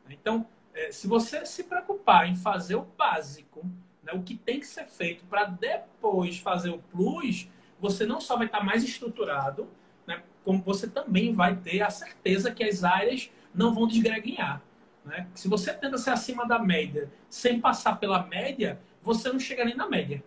[0.09, 0.45] Então,
[0.91, 3.65] se você se preocupar em fazer o básico,
[4.03, 8.37] né, o que tem que ser feito para depois fazer o plus, você não só
[8.37, 9.67] vai estar mais estruturado,
[10.05, 14.61] né, como você também vai ter a certeza que as áreas não vão desgreguinhar.
[15.03, 15.27] Né?
[15.33, 19.75] Se você tenta ser acima da média sem passar pela média, você não chega nem
[19.75, 20.23] na média.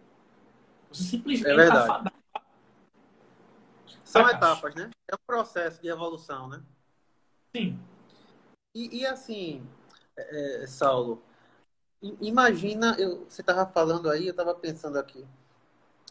[0.91, 2.21] Você simplesmente está é fadado.
[4.03, 4.91] São etapas, né?
[5.09, 6.61] É um processo de evolução, né?
[7.55, 7.79] Sim.
[8.75, 9.65] E, e assim,
[10.17, 11.23] é, Saulo,
[12.21, 15.27] imagina, eu, você estava falando aí, eu estava pensando aqui.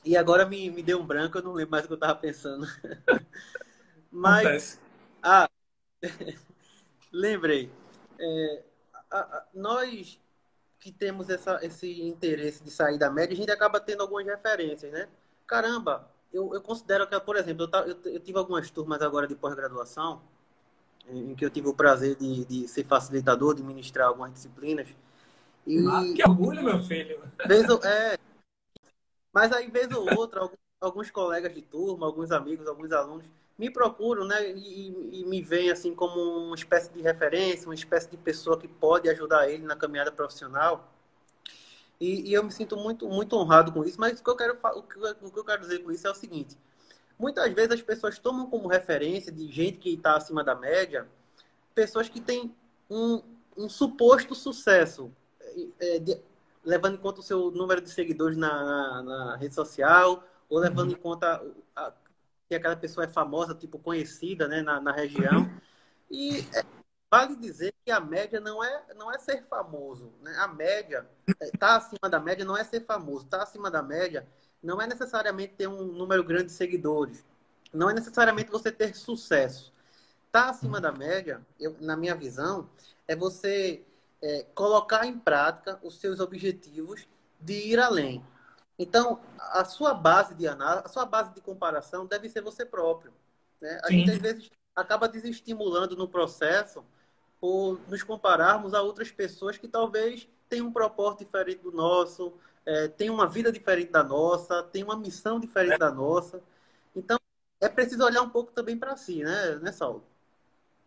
[0.04, 2.16] E agora me, me deu um branco, eu não lembro mais o que eu estava
[2.16, 2.66] pensando.
[4.12, 4.40] Mas.
[4.40, 4.80] Acontece.
[5.22, 5.50] Ah,
[7.12, 7.72] lembrei.
[8.20, 8.64] É,
[9.12, 10.20] a, a, nós
[10.80, 14.92] que temos essa, esse interesse de sair da média, a gente acaba tendo algumas referências,
[14.92, 15.10] né?
[15.46, 19.36] Caramba, eu, eu considero que, por exemplo, eu, eu, eu tive algumas turmas agora de
[19.36, 20.22] pós-graduação
[21.12, 24.88] em que eu tive o prazer de, de ser facilitador, de ministrar algumas disciplinas.
[25.66, 27.20] E, ah, que orgulho, meu filho!
[27.46, 28.18] Vez, é,
[29.34, 30.50] mas aí, vez ou outra,
[30.82, 33.26] alguns, colegas de turma, alguns amigos, alguns alunos
[33.58, 38.10] me procuram né, e, e, me veem assim como uma espécie de referência, uma espécie
[38.10, 40.90] de pessoa que pode ajudar ele na caminhada profissional.
[42.00, 44.58] E, e eu me sinto muito, muito honrado com isso, mas o que, eu quero,
[44.64, 46.58] o que, o que eu quero dizer com isso é o seguinte
[47.20, 51.06] Muitas vezes as pessoas tomam como referência de gente que está acima da média
[51.76, 52.54] pessoas que têm
[52.90, 53.22] um,
[53.58, 55.12] um suposto sucesso,
[55.80, 56.22] é, de,
[56.64, 60.92] levando em conta o seu número de seguidores na, na, na rede social, ou levando
[60.92, 61.42] em conta
[61.76, 61.94] a,
[62.48, 65.50] que aquela pessoa é famosa, tipo conhecida né, na, na região.
[66.10, 66.64] E é,
[67.10, 70.12] vale dizer que a média não é, não é ser famoso.
[70.22, 70.36] Né?
[70.38, 71.08] A média,
[71.42, 74.28] está é, acima da média não é ser famoso, está acima da média
[74.62, 77.26] não é necessariamente ter um número grande de seguidores.
[77.74, 79.74] Não é necessariamente você ter sucesso.
[80.32, 82.70] Tá acima da média, eu, na minha visão,
[83.08, 83.84] é você
[84.22, 87.08] é, colocar em prática os seus objetivos
[87.40, 88.24] de ir além.
[88.78, 93.14] Então, a sua base de análise, a sua base de comparação deve ser você próprio.
[93.60, 93.80] Né?
[93.84, 94.00] A Sim.
[94.00, 96.84] gente, às vezes, acaba desestimulando no processo
[97.40, 102.34] por nos compararmos a outras pessoas que talvez tenham um propósito diferente do nosso,
[102.70, 105.78] é, tem uma vida diferente da nossa, tem uma missão diferente é.
[105.80, 106.40] da nossa.
[106.96, 107.18] Então,
[107.60, 110.06] é preciso olhar um pouco também para si, né, né, Saulo?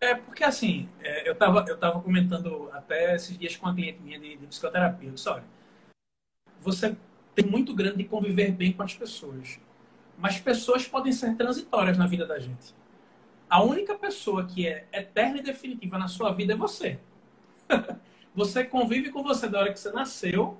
[0.00, 4.00] É, porque assim, é, eu estava eu tava comentando até esses dias com uma cliente
[4.00, 5.08] minha de, de psicoterapia.
[5.08, 5.44] Eu disse, olha,
[6.60, 6.96] você
[7.34, 9.58] tem muito grande de conviver bem com as pessoas.
[10.16, 12.74] Mas pessoas podem ser transitórias na vida da gente.
[13.50, 17.00] A única pessoa que é eterna e definitiva na sua vida é você.
[18.32, 20.56] você convive com você da hora que você nasceu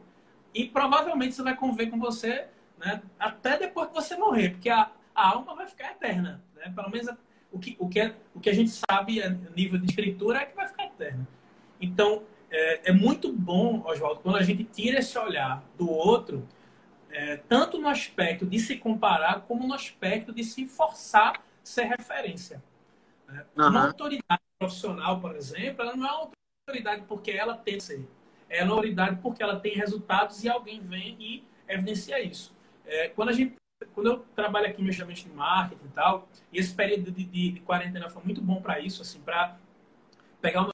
[0.55, 2.47] e provavelmente você vai conviver com você
[2.79, 6.43] né, até depois que você morrer, porque a, a alma vai ficar eterna.
[6.55, 6.73] Né?
[6.75, 7.15] Pelo menos
[7.51, 10.47] o que, o, que é, o que a gente sabe a nível de escritura é
[10.47, 11.27] que vai ficar eterna.
[11.81, 16.47] Então, é, é muito bom, Oswaldo, quando a gente tira esse olhar do outro,
[17.11, 22.63] é, tanto no aspecto de se comparar, como no aspecto de se forçar ser referência.
[23.29, 23.45] Né?
[23.57, 23.69] Uhum.
[23.69, 26.31] Uma autoridade profissional, por exemplo, ela não é uma
[26.67, 28.09] autoridade porque ela tem que ser
[28.53, 32.55] é autoridade porque ela tem resultados e alguém vem e evidencia isso.
[32.85, 33.57] É, quando a gente
[33.95, 37.61] quando eu trabalho aqui em de marketing e tal, e esse período de, de, de
[37.61, 39.57] quarentena foi muito bom para isso, assim, para
[40.41, 40.71] pegar o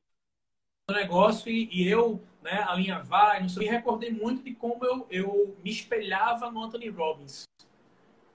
[0.91, 5.07] meu negócio e, e eu né, alinhavar, não sei, me recordei muito de como eu,
[5.11, 7.45] eu me espelhava no Anthony Robbins.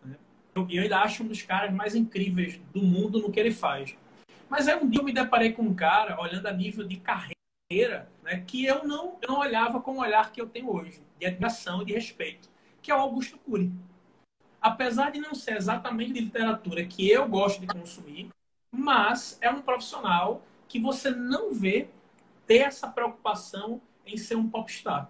[0.04, 0.18] Né?
[0.56, 3.96] Eu, eu ainda acho um dos caras mais incríveis do mundo no que ele faz.
[4.50, 7.33] Mas aí um dia eu me deparei com um cara, olhando a nível de carreira,
[8.24, 11.26] né, que eu não, eu não olhava com o olhar que eu tenho hoje, de
[11.26, 12.50] admiração e de respeito,
[12.82, 13.72] que é o Augusto Cury.
[14.62, 18.30] Apesar de não ser exatamente de literatura que eu gosto de consumir,
[18.72, 21.90] mas é um profissional que você não vê
[22.48, 25.10] ter essa preocupação em ser um popstar.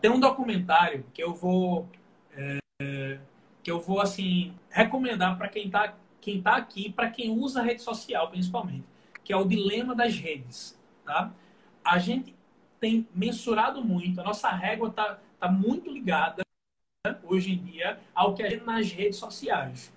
[0.00, 1.88] Tem um documentário que eu vou
[2.32, 3.18] é,
[3.62, 7.62] que eu vou assim recomendar para quem está quem tá aqui, para quem usa a
[7.62, 8.84] rede social principalmente,
[9.26, 11.32] que é o dilema das redes, tá?
[11.84, 12.32] A gente
[12.78, 16.42] tem mensurado muito, a nossa régua está tá muito ligada
[17.24, 19.92] hoje em dia ao que é nas redes sociais.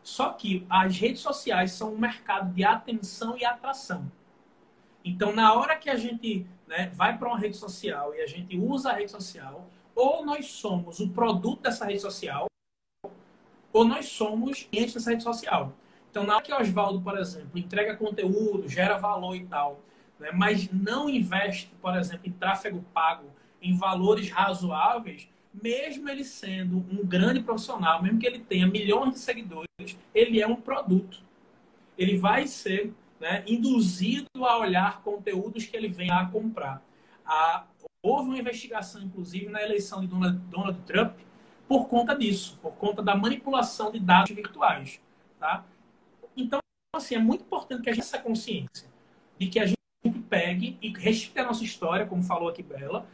[0.00, 4.08] Só que as redes sociais são um mercado de atenção e atração.
[5.04, 8.56] Então, na hora que a gente né, vai para uma rede social e a gente
[8.56, 12.46] usa a rede social, ou nós somos o produto dessa rede social,
[13.72, 15.72] ou nós somos clientes dessa rede social.
[16.18, 19.80] Então, na hora que Oswaldo, por exemplo, entrega conteúdo, gera valor e tal,
[20.18, 23.26] né, mas não investe, por exemplo, em tráfego pago,
[23.62, 29.20] em valores razoáveis, mesmo ele sendo um grande profissional, mesmo que ele tenha milhões de
[29.20, 31.22] seguidores, ele é um produto.
[31.96, 36.82] Ele vai ser né, induzido a olhar conteúdos que ele vem a comprar.
[37.24, 37.64] A,
[38.02, 41.16] houve uma investigação, inclusive, na eleição de Donald, Donald Trump
[41.68, 45.00] por conta disso, por conta da manipulação de dados virtuais.
[45.38, 45.64] Tá?
[46.38, 46.60] Então,
[46.94, 48.88] assim, é muito importante que a gente tenha essa consciência
[49.36, 49.78] de que a gente
[50.30, 53.06] pegue e respeite a nossa história, como falou aqui Bela,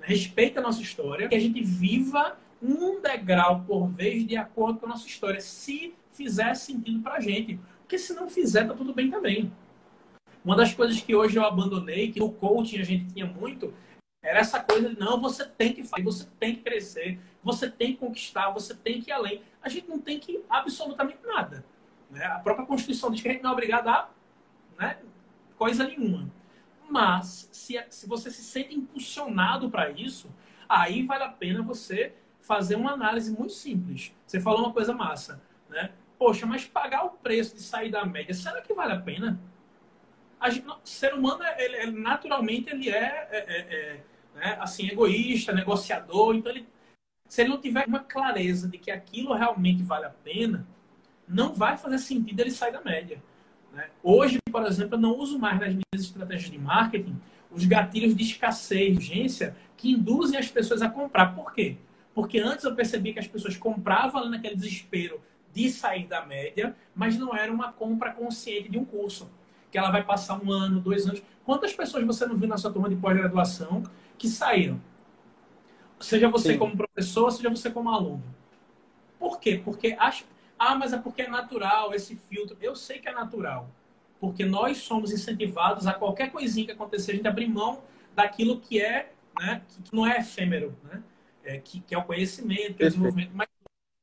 [0.00, 4.86] respeite a nossa história, que a gente viva um degrau por vez de acordo com
[4.86, 7.58] a nossa história, se fizer sentido para a gente.
[7.80, 9.52] Porque se não fizer, tá tudo bem também.
[10.44, 13.74] Uma das coisas que hoje eu abandonei, que no coaching a gente tinha muito,
[14.22, 17.92] era essa coisa de não, você tem que fazer, você tem que crescer, você tem
[17.92, 19.42] que conquistar, você tem que ir além.
[19.62, 21.64] A gente não tem que ir absolutamente nada.
[22.10, 22.24] Né?
[22.24, 24.10] A própria Constituição diz que a gente não é obrigado a
[24.78, 24.98] né,
[25.56, 26.30] coisa nenhuma.
[26.88, 30.28] Mas, se, se você se sente impulsionado para isso,
[30.68, 34.12] aí vale a pena você fazer uma análise muito simples.
[34.26, 35.92] Você falou uma coisa massa, né?
[36.20, 39.40] poxa, mas pagar o preço de sair da média, será que vale a pena?
[40.38, 44.00] A gente, o ser humano, ele, ele, naturalmente, ele é, é, é, é
[44.34, 46.34] né, assim, egoísta, negociador.
[46.34, 46.68] Então, ele,
[47.26, 50.66] se ele não tiver uma clareza de que aquilo realmente vale a pena,
[51.30, 53.22] não vai fazer sentido ele sair da média.
[53.72, 53.88] Né?
[54.02, 57.16] Hoje, por exemplo, eu não uso mais nas minhas estratégias de marketing
[57.50, 61.34] os gatilhos de escassez, urgência, que induzem as pessoas a comprar.
[61.34, 61.76] Por quê?
[62.14, 65.20] Porque antes eu percebi que as pessoas compravam naquele desespero
[65.52, 69.28] de sair da média, mas não era uma compra consciente de um curso.
[69.70, 71.22] Que ela vai passar um ano, dois anos.
[71.44, 73.82] Quantas pessoas você não viu na sua turma de pós-graduação
[74.18, 74.80] que saíram?
[75.98, 76.58] Seja você Sim.
[76.58, 78.22] como professor, seja você como aluno.
[79.18, 79.60] Por quê?
[79.62, 80.24] Porque acho.
[80.60, 82.54] Ah, mas é porque é natural esse filtro.
[82.60, 83.66] Eu sei que é natural.
[84.20, 87.82] Porque nós somos incentivados a qualquer coisinha que acontecer, a gente abrir mão
[88.14, 91.02] daquilo que é, né, que não é efêmero, né?
[91.42, 93.30] É, que, que é o conhecimento, que é o desenvolvimento.
[93.32, 93.48] Mas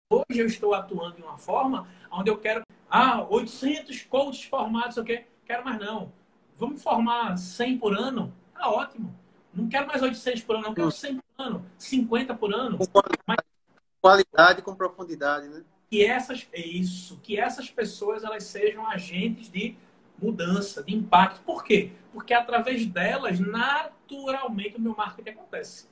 [0.10, 5.04] Hoje eu estou atuando de uma forma onde eu quero, ah, 800 coaches formados, o
[5.04, 5.26] quê?
[5.46, 6.14] Quero mais não.
[6.56, 8.34] Vamos formar 100 por ano?
[8.54, 9.14] Tá ótimo.
[9.54, 12.78] Não quero mais 800 por ano, não quero 100 por ano, 50 por ano.
[12.78, 13.38] Com qualidade, mas...
[14.02, 15.62] qualidade com profundidade, né?
[15.90, 19.78] Que essas, é isso, que essas pessoas elas sejam agentes de
[20.22, 21.42] mudança, de impacto.
[21.44, 21.92] Por quê?
[22.12, 25.88] Porque através delas, naturalmente, o meu marketing acontece.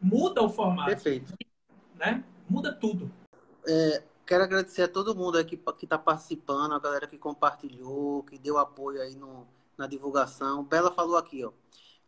[0.00, 0.90] Muda o formato.
[0.90, 1.34] Perfeito.
[1.94, 2.22] Né?
[2.48, 3.10] Muda tudo.
[3.66, 8.38] É, quero agradecer a todo mundo aqui que está participando, a galera que compartilhou, que
[8.38, 9.46] deu apoio aí no,
[9.76, 10.64] na divulgação.
[10.64, 11.52] Bela falou aqui, ó.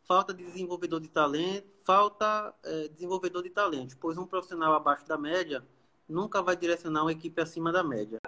[0.02, 5.16] Falta de desenvolvedor de talento, falta é, desenvolvedor de talento, pois um profissional abaixo da
[5.16, 5.64] média
[6.10, 8.18] nunca vai direcionar uma equipe acima da média.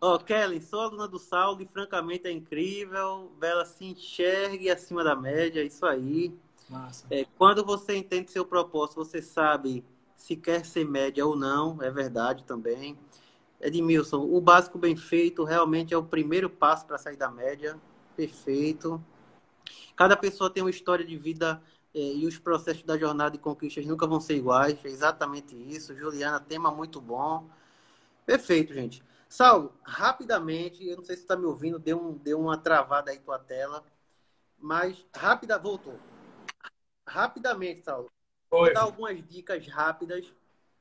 [0.00, 3.32] Ó, oh, Kellen, sou aluna do Saulo e francamente é incrível.
[3.38, 6.34] Bela se enxergue acima da média, isso aí.
[7.10, 9.84] É, quando você entende seu propósito, você sabe
[10.16, 12.96] se quer ser média ou não, é verdade também.
[13.60, 17.78] Edmilson, o básico bem feito realmente é o primeiro passo para sair da média.
[18.16, 19.02] Perfeito.
[19.96, 21.60] Cada pessoa tem uma história de vida
[21.94, 24.78] e os processos da jornada de conquistas nunca vão ser iguais.
[24.84, 25.96] É exatamente isso.
[25.96, 27.48] Juliana, tema muito bom.
[28.24, 29.02] Perfeito, gente.
[29.28, 33.18] Saulo, rapidamente, eu não sei se está me ouvindo, deu, um, deu uma travada aí
[33.20, 33.84] tua tela,
[34.58, 35.98] mas rápida, voltou.
[37.06, 38.10] Rapidamente, Saulo.
[38.50, 40.32] Vou dar algumas dicas rápidas.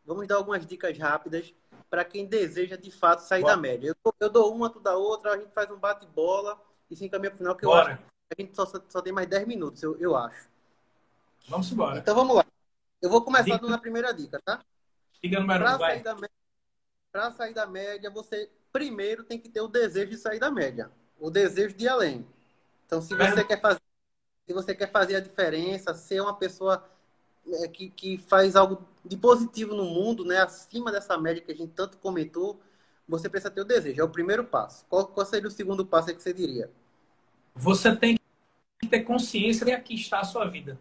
[0.04, 1.54] vamos dar algumas dicas rápidas
[1.90, 3.56] para quem deseja de fato sair Bora.
[3.56, 3.96] da média.
[4.04, 7.30] Eu, eu, dou uma, tu dá outra, a gente faz um bate-bola e se encaminha
[7.30, 7.92] para o final, que Bora.
[7.92, 10.50] eu acho que a gente só, só tem mais 10 minutos, eu, eu acho.
[11.50, 11.98] Vamos embora.
[11.98, 12.46] Então vamos lá.
[13.02, 13.68] Eu vou começar dica.
[13.68, 14.64] na primeira dica, tá?
[15.22, 19.68] Dica número Para sair, da média, sair da média, você primeiro tem que ter o
[19.68, 20.92] desejo de sair da média.
[21.20, 22.26] O desejo de ir além.
[22.86, 23.44] Então, se você, é.
[23.44, 23.82] quer, fazer,
[24.46, 26.88] se você quer fazer a diferença, ser uma pessoa
[27.52, 31.56] é, que, que faz algo de positivo no mundo, né, acima dessa média que a
[31.56, 32.60] gente tanto comentou,
[33.08, 34.00] você precisa ter o desejo.
[34.00, 34.86] É o primeiro passo.
[34.88, 36.70] Qual, qual seria o segundo passo que você diria?
[37.56, 38.20] Você tem
[38.80, 40.78] que ter consciência de que está a sua vida.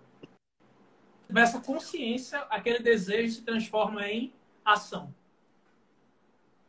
[1.35, 4.33] Essa consciência, aquele desejo se transforma em
[4.65, 5.15] ação.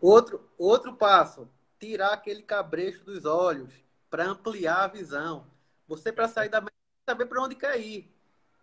[0.01, 1.49] Outro, outro passo,
[1.79, 3.71] tirar aquele cabrecho dos olhos
[4.09, 5.45] para ampliar a visão.
[5.87, 6.73] Você, para sair da média,
[7.07, 8.09] saber para onde quer ir.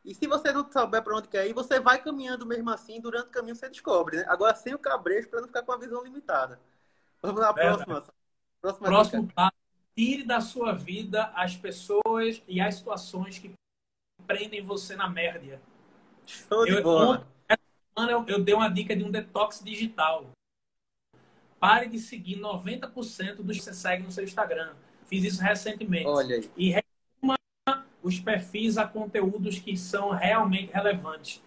[0.05, 3.27] E se você não souber para onde quer ir, você vai caminhando mesmo assim, durante
[3.27, 4.25] o caminho você descobre, né?
[4.29, 6.61] Agora sem o cabrecho para não ficar com a visão limitada.
[7.21, 8.05] Vamos na próxima.
[8.61, 9.57] próxima Próximo passo.
[9.97, 13.53] Tire da sua vida as pessoas e as situações que
[14.27, 15.61] prendem você na merda.
[16.27, 17.27] Show de eu, bola.
[17.49, 17.61] Essa
[17.95, 20.31] semana eu, eu dei uma dica de um detox digital.
[21.59, 24.75] Pare de seguir 90% dos que você segue no seu Instagram.
[25.07, 26.07] Fiz isso recentemente.
[26.07, 26.51] Olha aí.
[26.57, 26.75] E
[28.03, 31.43] os perfis a conteúdos que são realmente relevantes.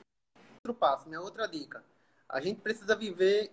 [0.56, 1.82] Outro passo, minha outra dica.
[2.28, 3.50] A gente precisa viver,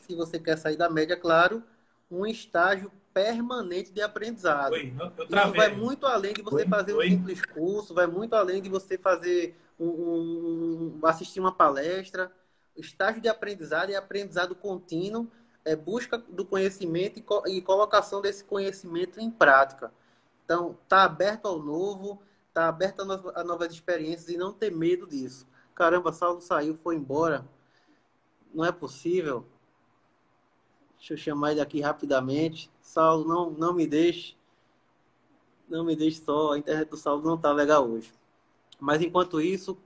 [0.00, 1.64] se você quer sair da média, claro,
[2.08, 4.72] um estágio permanente de aprendizado.
[4.72, 7.10] Oi, eu Isso vai muito além de você Oi, fazer um Oi.
[7.10, 12.32] simples curso, vai muito além de você fazer um, um, assistir uma palestra.
[12.76, 15.30] Estágio de aprendizado é aprendizado contínuo,
[15.64, 19.92] é busca do conhecimento e, co e colocação desse conhecimento em prática.
[20.44, 22.20] Então, tá aberto ao novo,
[22.52, 25.46] tá aberto a, no, a novas experiências e não ter medo disso.
[25.74, 27.44] Caramba, Saulo saiu, foi embora.
[28.52, 29.46] Não é possível.
[30.96, 32.70] Deixa eu chamar ele aqui rapidamente.
[32.80, 34.36] Saulo, não, não me deixe.
[35.68, 36.52] Não me deixe só.
[36.52, 38.12] A internet do Saulo não tá legal hoje.
[38.80, 39.76] Mas enquanto isso,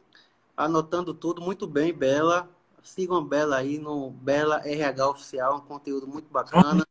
[0.57, 2.49] anotando tudo, muito bem, Bela.
[2.83, 6.87] Sigam Bela aí no Bela RH Oficial, um conteúdo muito bacana.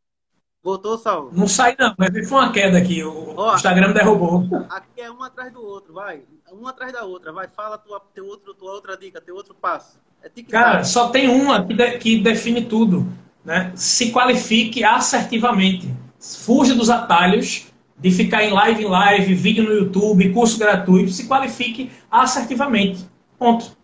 [0.62, 1.30] Voltou, Saulo?
[1.32, 3.02] Não sai não, mas foi uma queda aqui.
[3.02, 4.44] O Ó, Instagram derrubou.
[4.68, 6.22] Aqui é um atrás do outro, vai.
[6.52, 7.48] Um atrás da outra, vai.
[7.48, 9.98] Fala tua, teu outro, tua outra dica, teu outro passo.
[10.22, 13.06] É Cara, só tem uma que, de, que define tudo.
[13.44, 13.72] Né?
[13.76, 15.88] Se qualifique assertivamente.
[16.18, 17.68] Fuja dos atalhos
[17.98, 21.10] de ficar em live em live, vídeo no YouTube, curso gratuito.
[21.10, 23.08] Se qualifique assertivamente.
[23.38, 23.76] Ponto.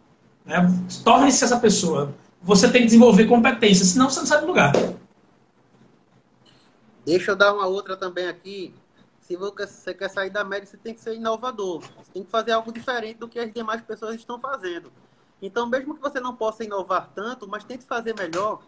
[0.44, 0.56] Né?
[1.04, 2.14] Torne-se essa pessoa.
[2.42, 4.72] Você tem que desenvolver competência, senão você não sai do lugar.
[7.04, 8.72] Deixa eu dar uma outra também aqui.
[9.20, 11.80] Se você quer sair da média, você tem que ser inovador.
[11.80, 14.92] Você tem que fazer algo diferente do que as demais pessoas estão fazendo.
[15.40, 18.62] Então, mesmo que você não possa inovar tanto, mas tente fazer melhor.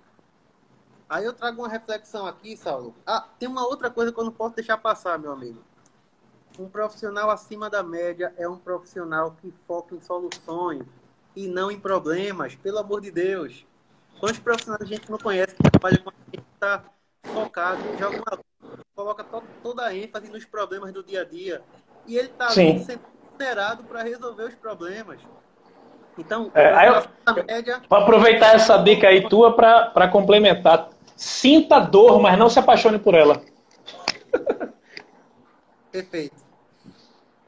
[1.08, 2.94] Aí eu trago uma reflexão aqui, Saulo.
[3.06, 5.62] Ah, tem uma outra coisa que eu não posso deixar passar, meu amigo.
[6.58, 10.82] Um profissional acima da média é um profissional que foca em soluções
[11.36, 13.64] e não em problemas, pelo amor de Deus.
[14.18, 16.82] Quantos profissionais a gente não conhece que trabalha com a gente está
[17.22, 18.38] focado, joga uma,
[18.94, 21.62] coloca to, toda a ênfase nos problemas do dia a dia.
[22.06, 22.84] E ele está sendo
[23.30, 25.20] considerado para resolver os problemas.
[26.18, 27.82] Então, é, eu, média...
[27.90, 30.88] Aproveitar essa dica aí tua para complementar.
[31.16, 33.42] Sinta dor, mas não se apaixone por ela.
[35.90, 36.44] Perfeito.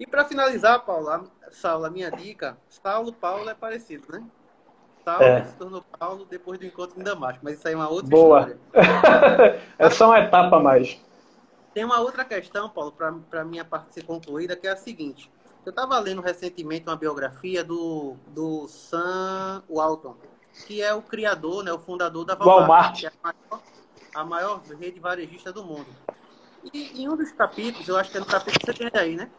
[0.01, 4.25] E para finalizar, Paulo, Saulo, a minha dica, Saulo, Paulo é parecido, né?
[5.05, 5.45] Saulo é.
[5.45, 7.41] se tornou Paulo depois do encontro em Damasco.
[7.43, 8.41] Mas isso aí é uma outra Boa.
[8.41, 9.61] história.
[9.79, 10.99] é só uma etapa a mais.
[11.75, 15.31] Tem uma outra questão, Paulo, para a minha parte ser concluída, que é a seguinte.
[15.65, 20.17] Eu estava lendo recentemente uma biografia do, do Sam Walton,
[20.67, 23.01] que é o criador, né, o fundador da Walmart, Walmart.
[23.01, 23.63] que é a maior,
[24.15, 25.87] a maior rede varejista do mundo.
[26.73, 29.17] E em um dos capítulos, eu acho que é no capítulo que você tem aí,
[29.17, 29.31] né?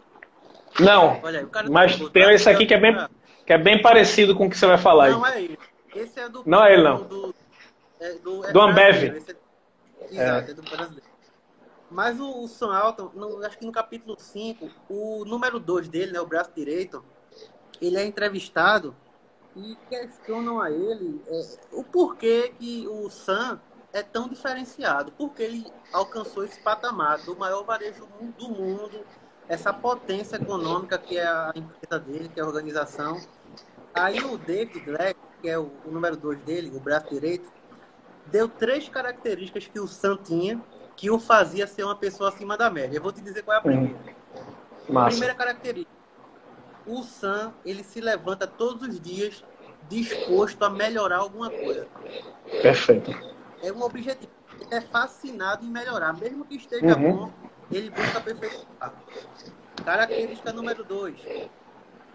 [0.80, 2.96] Não, Olha aí, mas tem esse aqui que é bem
[3.50, 5.32] que é bem parecido com o que você vai falar não aí.
[5.32, 5.60] Não é ele.
[5.96, 6.44] Esse é do.
[6.46, 7.04] Não é ele, não.
[7.04, 7.36] Do,
[8.00, 9.04] é do, é do Ambev.
[9.04, 9.08] É,
[10.12, 10.52] exato, é.
[10.52, 11.10] é do brasileiro.
[11.90, 16.12] Mas o, o Sam Alton, no, acho que no capítulo 5, o número 2 dele,
[16.12, 17.04] né, o braço direito,
[17.82, 18.96] ele é entrevistado
[19.56, 21.42] e questionam a ele é,
[21.72, 23.60] o porquê que o Sam
[23.92, 29.04] é tão diferenciado, porque ele alcançou esse patamar do maior varejo do mundo,
[29.48, 33.20] essa potência econômica que é a empresa dele, que é a organização,
[33.94, 37.52] Aí o David Black, que é o, o número 2 dele, o braço direito,
[38.28, 40.62] deu três características que o Sam tinha
[40.96, 42.98] que o fazia ser uma pessoa acima da média.
[42.98, 44.00] Eu vou te dizer qual é a primeira.
[44.90, 44.98] Hum.
[45.00, 45.99] A primeira característica.
[46.90, 49.44] O Sam, ele se levanta todos os dias
[49.88, 51.88] disposto a melhorar alguma coisa.
[52.64, 53.12] Perfeito.
[53.62, 54.32] É um objetivo.
[54.60, 56.14] Ele é fascinado em melhorar.
[56.14, 57.16] Mesmo que esteja uhum.
[57.16, 57.34] bom,
[57.72, 58.94] ele busca aperfeiçoar.
[59.86, 61.20] Característica número dois.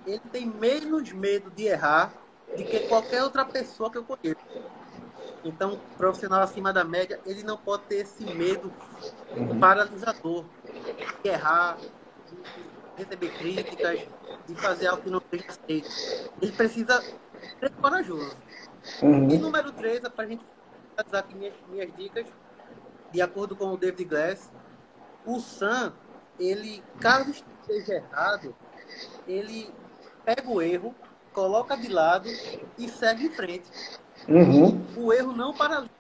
[0.05, 2.13] Ele tem menos medo de errar
[2.49, 4.45] do que qualquer outra pessoa que eu conheço.
[5.45, 8.73] Então, profissional acima da média, ele não pode ter esse medo
[9.37, 9.61] uhum.
[9.61, 10.45] paralisador
[11.23, 11.79] de errar,
[12.97, 14.01] receber críticas,
[14.47, 16.31] de fazer algo que não seja aceito.
[16.41, 17.01] Ele precisa
[17.61, 18.37] ser corajoso.
[19.03, 19.31] Uhum.
[19.31, 20.45] E número três, é para a gente
[20.91, 22.27] finalizar aqui minhas, minhas dicas,
[23.13, 24.51] de acordo com o David Glass,
[25.25, 25.93] o Sam,
[26.39, 28.55] ele, caso esteja errado,
[29.27, 29.73] ele
[30.25, 30.95] pega o erro,
[31.33, 32.29] coloca de lado
[32.79, 33.71] e segue em frente.
[34.29, 34.85] Uhum.
[34.97, 35.91] O erro não paralisa.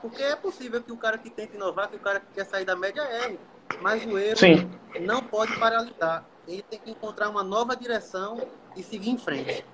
[0.00, 2.64] Porque é possível que o cara que tenta inovar, que o cara que quer sair
[2.64, 3.38] da média erre.
[3.80, 4.70] Mas o erro Sim.
[5.00, 6.24] não pode paralisar.
[6.46, 8.40] Ele tem que encontrar uma nova direção
[8.76, 9.64] e seguir em frente.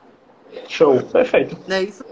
[0.69, 1.57] Show, perfeito.
[1.67, 2.05] Não é isso?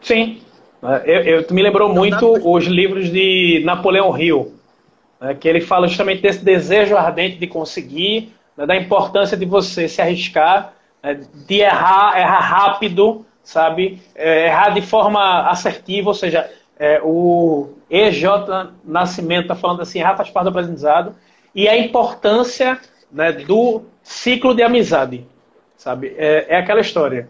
[0.00, 0.42] Sim.
[0.82, 2.48] É, eu, eu, me lembrou não muito pra...
[2.48, 4.54] os livros de Napoleão Hill,
[5.20, 9.88] né, que ele fala justamente desse desejo ardente de conseguir, né, da importância de você
[9.88, 14.00] se arriscar, né, de errar, errar rápido, sabe?
[14.14, 18.24] É, errar de forma assertiva, ou seja, é, o EJ
[18.84, 21.14] Nascimento está falando assim, errar faz parte do aprendizado,
[21.54, 22.78] e a importância
[23.10, 25.26] né, do ciclo de amizade,
[25.76, 26.14] sabe?
[26.16, 27.26] É, é aquela história.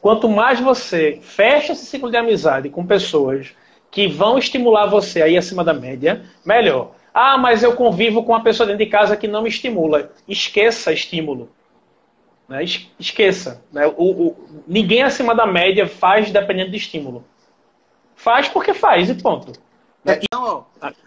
[0.00, 3.54] Quanto mais você fecha esse ciclo de amizade com pessoas
[3.90, 6.92] que vão estimular você aí acima da média, melhor.
[7.14, 10.10] Ah, mas eu convivo com uma pessoa dentro de casa que não me estimula.
[10.26, 11.50] Esqueça estímulo.
[12.48, 12.64] Né?
[12.98, 13.62] Esqueça.
[13.70, 13.86] Né?
[13.86, 14.36] O, o,
[14.66, 17.24] ninguém acima da média faz dependendo de estímulo.
[18.16, 19.52] Faz porque faz e ponto.
[20.04, 20.64] É, então, ó,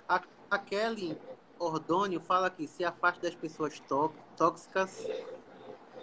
[0.08, 1.18] a, a Kelly
[1.60, 3.82] Ordônio fala que se afaste das pessoas
[4.38, 5.06] tóxicas.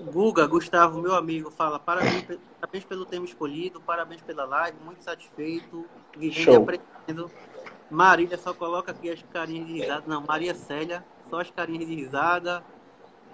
[0.00, 2.24] Guga, Gustavo, meu amigo, fala parabéns,
[2.60, 5.86] parabéns pelo tema escolhido, parabéns pela live, muito satisfeito,
[6.16, 7.30] vivendo e aprendendo.
[7.90, 10.04] Marília só coloca aqui as carinhas de risada.
[10.06, 12.64] Não, Maria Célia, só as carinhas de risada.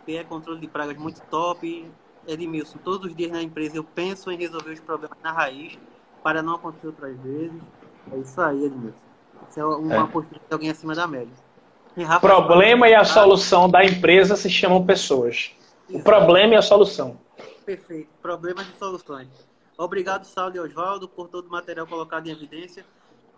[0.04, 1.90] PE Controle de Pragas muito top.
[2.26, 5.78] Edmilson, todos os dias na empresa eu penso em resolver os problemas na raiz
[6.22, 7.62] para não acontecer outras vezes.
[8.12, 9.07] É isso aí, Edmilson.
[9.48, 10.06] Isso é uma é.
[10.06, 11.32] postura de alguém acima da média.
[11.96, 15.50] O problema e a solução da empresa se chamam pessoas.
[15.90, 17.18] O problema e a solução.
[17.64, 18.08] Perfeito.
[18.22, 19.28] Problemas e soluções.
[19.76, 22.84] Obrigado, Saulo e Oswaldo, por todo o material colocado em evidência.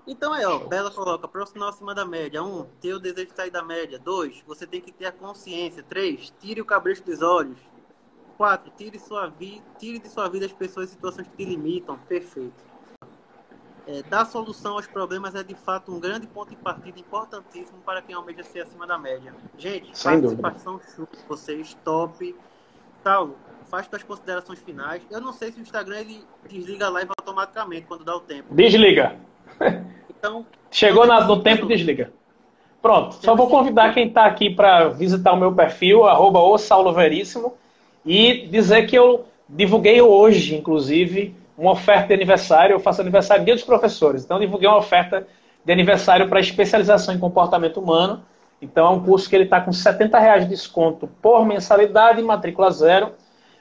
[0.06, 2.42] Então aí, ó, Bela coloca, profissional acima da média.
[2.42, 3.98] Um, ter o desejo de sair da média.
[3.98, 5.82] Dois, você tem que ter a consciência.
[5.82, 7.58] Três, tire o cabresto dos olhos.
[8.36, 11.98] Quatro, tire, sua vi tire de sua vida as pessoas e situações que te limitam.
[12.08, 12.69] Perfeito.
[13.86, 18.02] É, dar solução aos problemas é de fato um grande ponto de partida importantíssimo para
[18.02, 19.34] quem almeja ser acima da média.
[19.56, 22.34] Gente, Sem participação show, vocês, top.
[23.02, 23.36] Saulo,
[23.70, 25.02] faz suas considerações finais.
[25.10, 28.54] Eu não sei se o Instagram ele desliga a live automaticamente quando dá o tempo.
[28.54, 29.16] Desliga.
[30.10, 32.12] Então, Chegou na, no tempo, desliga.
[32.82, 36.92] Pronto, só vou convidar quem está aqui para visitar o meu perfil, arroba o Saulo
[36.92, 37.54] Veríssimo,
[38.06, 42.74] e dizer que eu divulguei hoje, inclusive, uma oferta de aniversário.
[42.74, 45.26] Eu faço aniversário dia dos professores, então divulguei uma oferta
[45.64, 48.22] de aniversário para especialização em comportamento humano.
[48.62, 52.70] Então é um curso que ele está com 70 reais de desconto por mensalidade, matrícula
[52.70, 53.12] zero.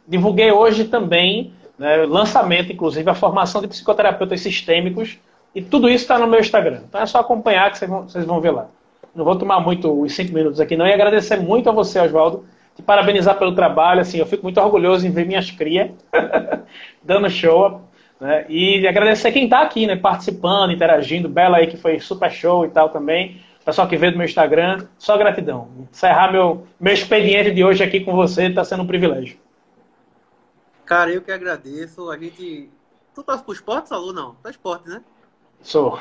[0.08, 5.20] Divulguei hoje também, né, lançamento, inclusive, a formação de psicoterapeutas sistêmicos
[5.54, 6.82] e tudo isso está no meu Instagram.
[6.88, 8.68] Então é só acompanhar que vocês vão, vão ver lá.
[9.14, 10.86] Não vou tomar muito os cinco minutos aqui, não.
[10.88, 12.46] E agradecer muito a você, Oswaldo,
[12.76, 14.02] te parabenizar pelo trabalho.
[14.02, 15.92] Assim, eu fico muito orgulhoso em ver minhas crias
[17.04, 17.89] dando show.
[18.20, 18.46] Né?
[18.50, 19.96] E agradecer quem está aqui, né?
[19.96, 21.30] Participando, interagindo.
[21.30, 23.42] Bela aí, que foi super show e tal também.
[23.64, 25.70] Pessoal que veio do meu Instagram, só gratidão.
[25.92, 29.38] Encerrar meu, meu expediente de hoje aqui com você está sendo um privilégio.
[30.86, 32.10] Cara, eu que agradeço.
[32.10, 32.70] A gente.
[33.14, 34.12] Tu torce pro esporte, Salu?
[34.12, 35.02] Não, tá esporte, né?
[35.62, 36.00] Sou.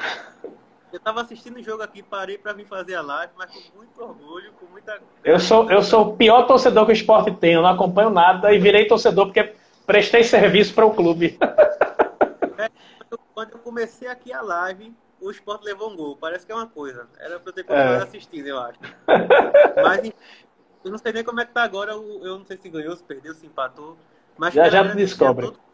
[0.91, 4.03] Eu tava assistindo o jogo aqui, parei para vir fazer a live, mas com muito
[4.03, 4.99] orgulho, com muita.
[5.23, 8.55] Eu sou, eu sou o pior torcedor que o esporte tem, eu não acompanho nada
[8.55, 9.53] e virei torcedor porque
[9.87, 11.39] prestei serviço para o clube.
[13.13, 16.17] É, quando eu comecei aqui a live, o esporte levou um gol.
[16.17, 17.09] Parece que é uma coisa.
[17.19, 18.03] Era para eu ter continuado é.
[18.03, 18.79] assistindo, eu acho.
[19.83, 20.13] Mas
[20.85, 21.93] eu não sei nem como é que tá agora.
[21.93, 23.97] Eu não sei se ganhou, se perdeu, se empatou.
[24.37, 25.47] Mas já já descobre.
[25.47, 25.69] Todo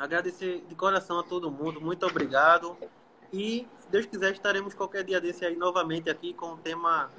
[0.00, 2.74] Agradecer de coração a todo mundo, muito obrigado.
[3.30, 7.10] E, se Deus quiser, estaremos qualquer dia desse aí novamente aqui com um tema,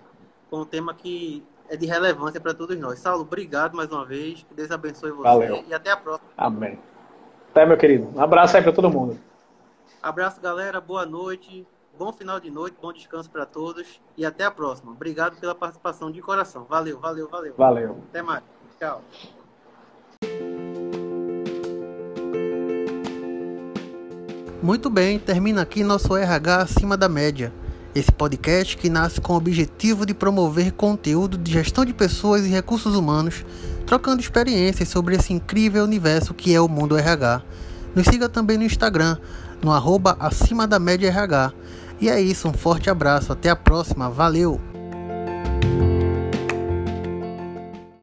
[0.50, 2.98] com um tema que é de relevância para todos nós.
[2.98, 4.42] Saulo, obrigado mais uma vez.
[4.42, 5.64] Que Deus abençoe você Valeu.
[5.68, 6.32] e até a próxima.
[6.36, 6.80] Amém.
[7.52, 8.08] Até, meu querido.
[8.16, 9.20] Um abraço aí para todo mundo.
[10.02, 10.80] Abraço, galera.
[10.80, 11.68] Boa noite.
[12.00, 14.92] Bom final de noite, bom descanso para todos e até a próxima.
[14.92, 16.66] Obrigado pela participação de coração.
[16.68, 17.54] Valeu, valeu, valeu.
[17.56, 17.98] Valeu.
[18.10, 18.42] Até mais.
[18.80, 19.04] Tchau.
[24.64, 27.52] Muito bem, termina aqui nosso RH acima da média.
[27.94, 32.50] Esse podcast que nasce com o objetivo de promover conteúdo de gestão de pessoas e
[32.50, 33.46] recursos humanos,
[33.92, 37.42] trocando experiências sobre esse incrível universo que é o mundo RH.
[37.94, 39.18] Nos siga também no Instagram,
[39.62, 41.52] no arroba acima da média RH.
[42.00, 44.71] E é isso, um forte abraço, até a próxima, valeu!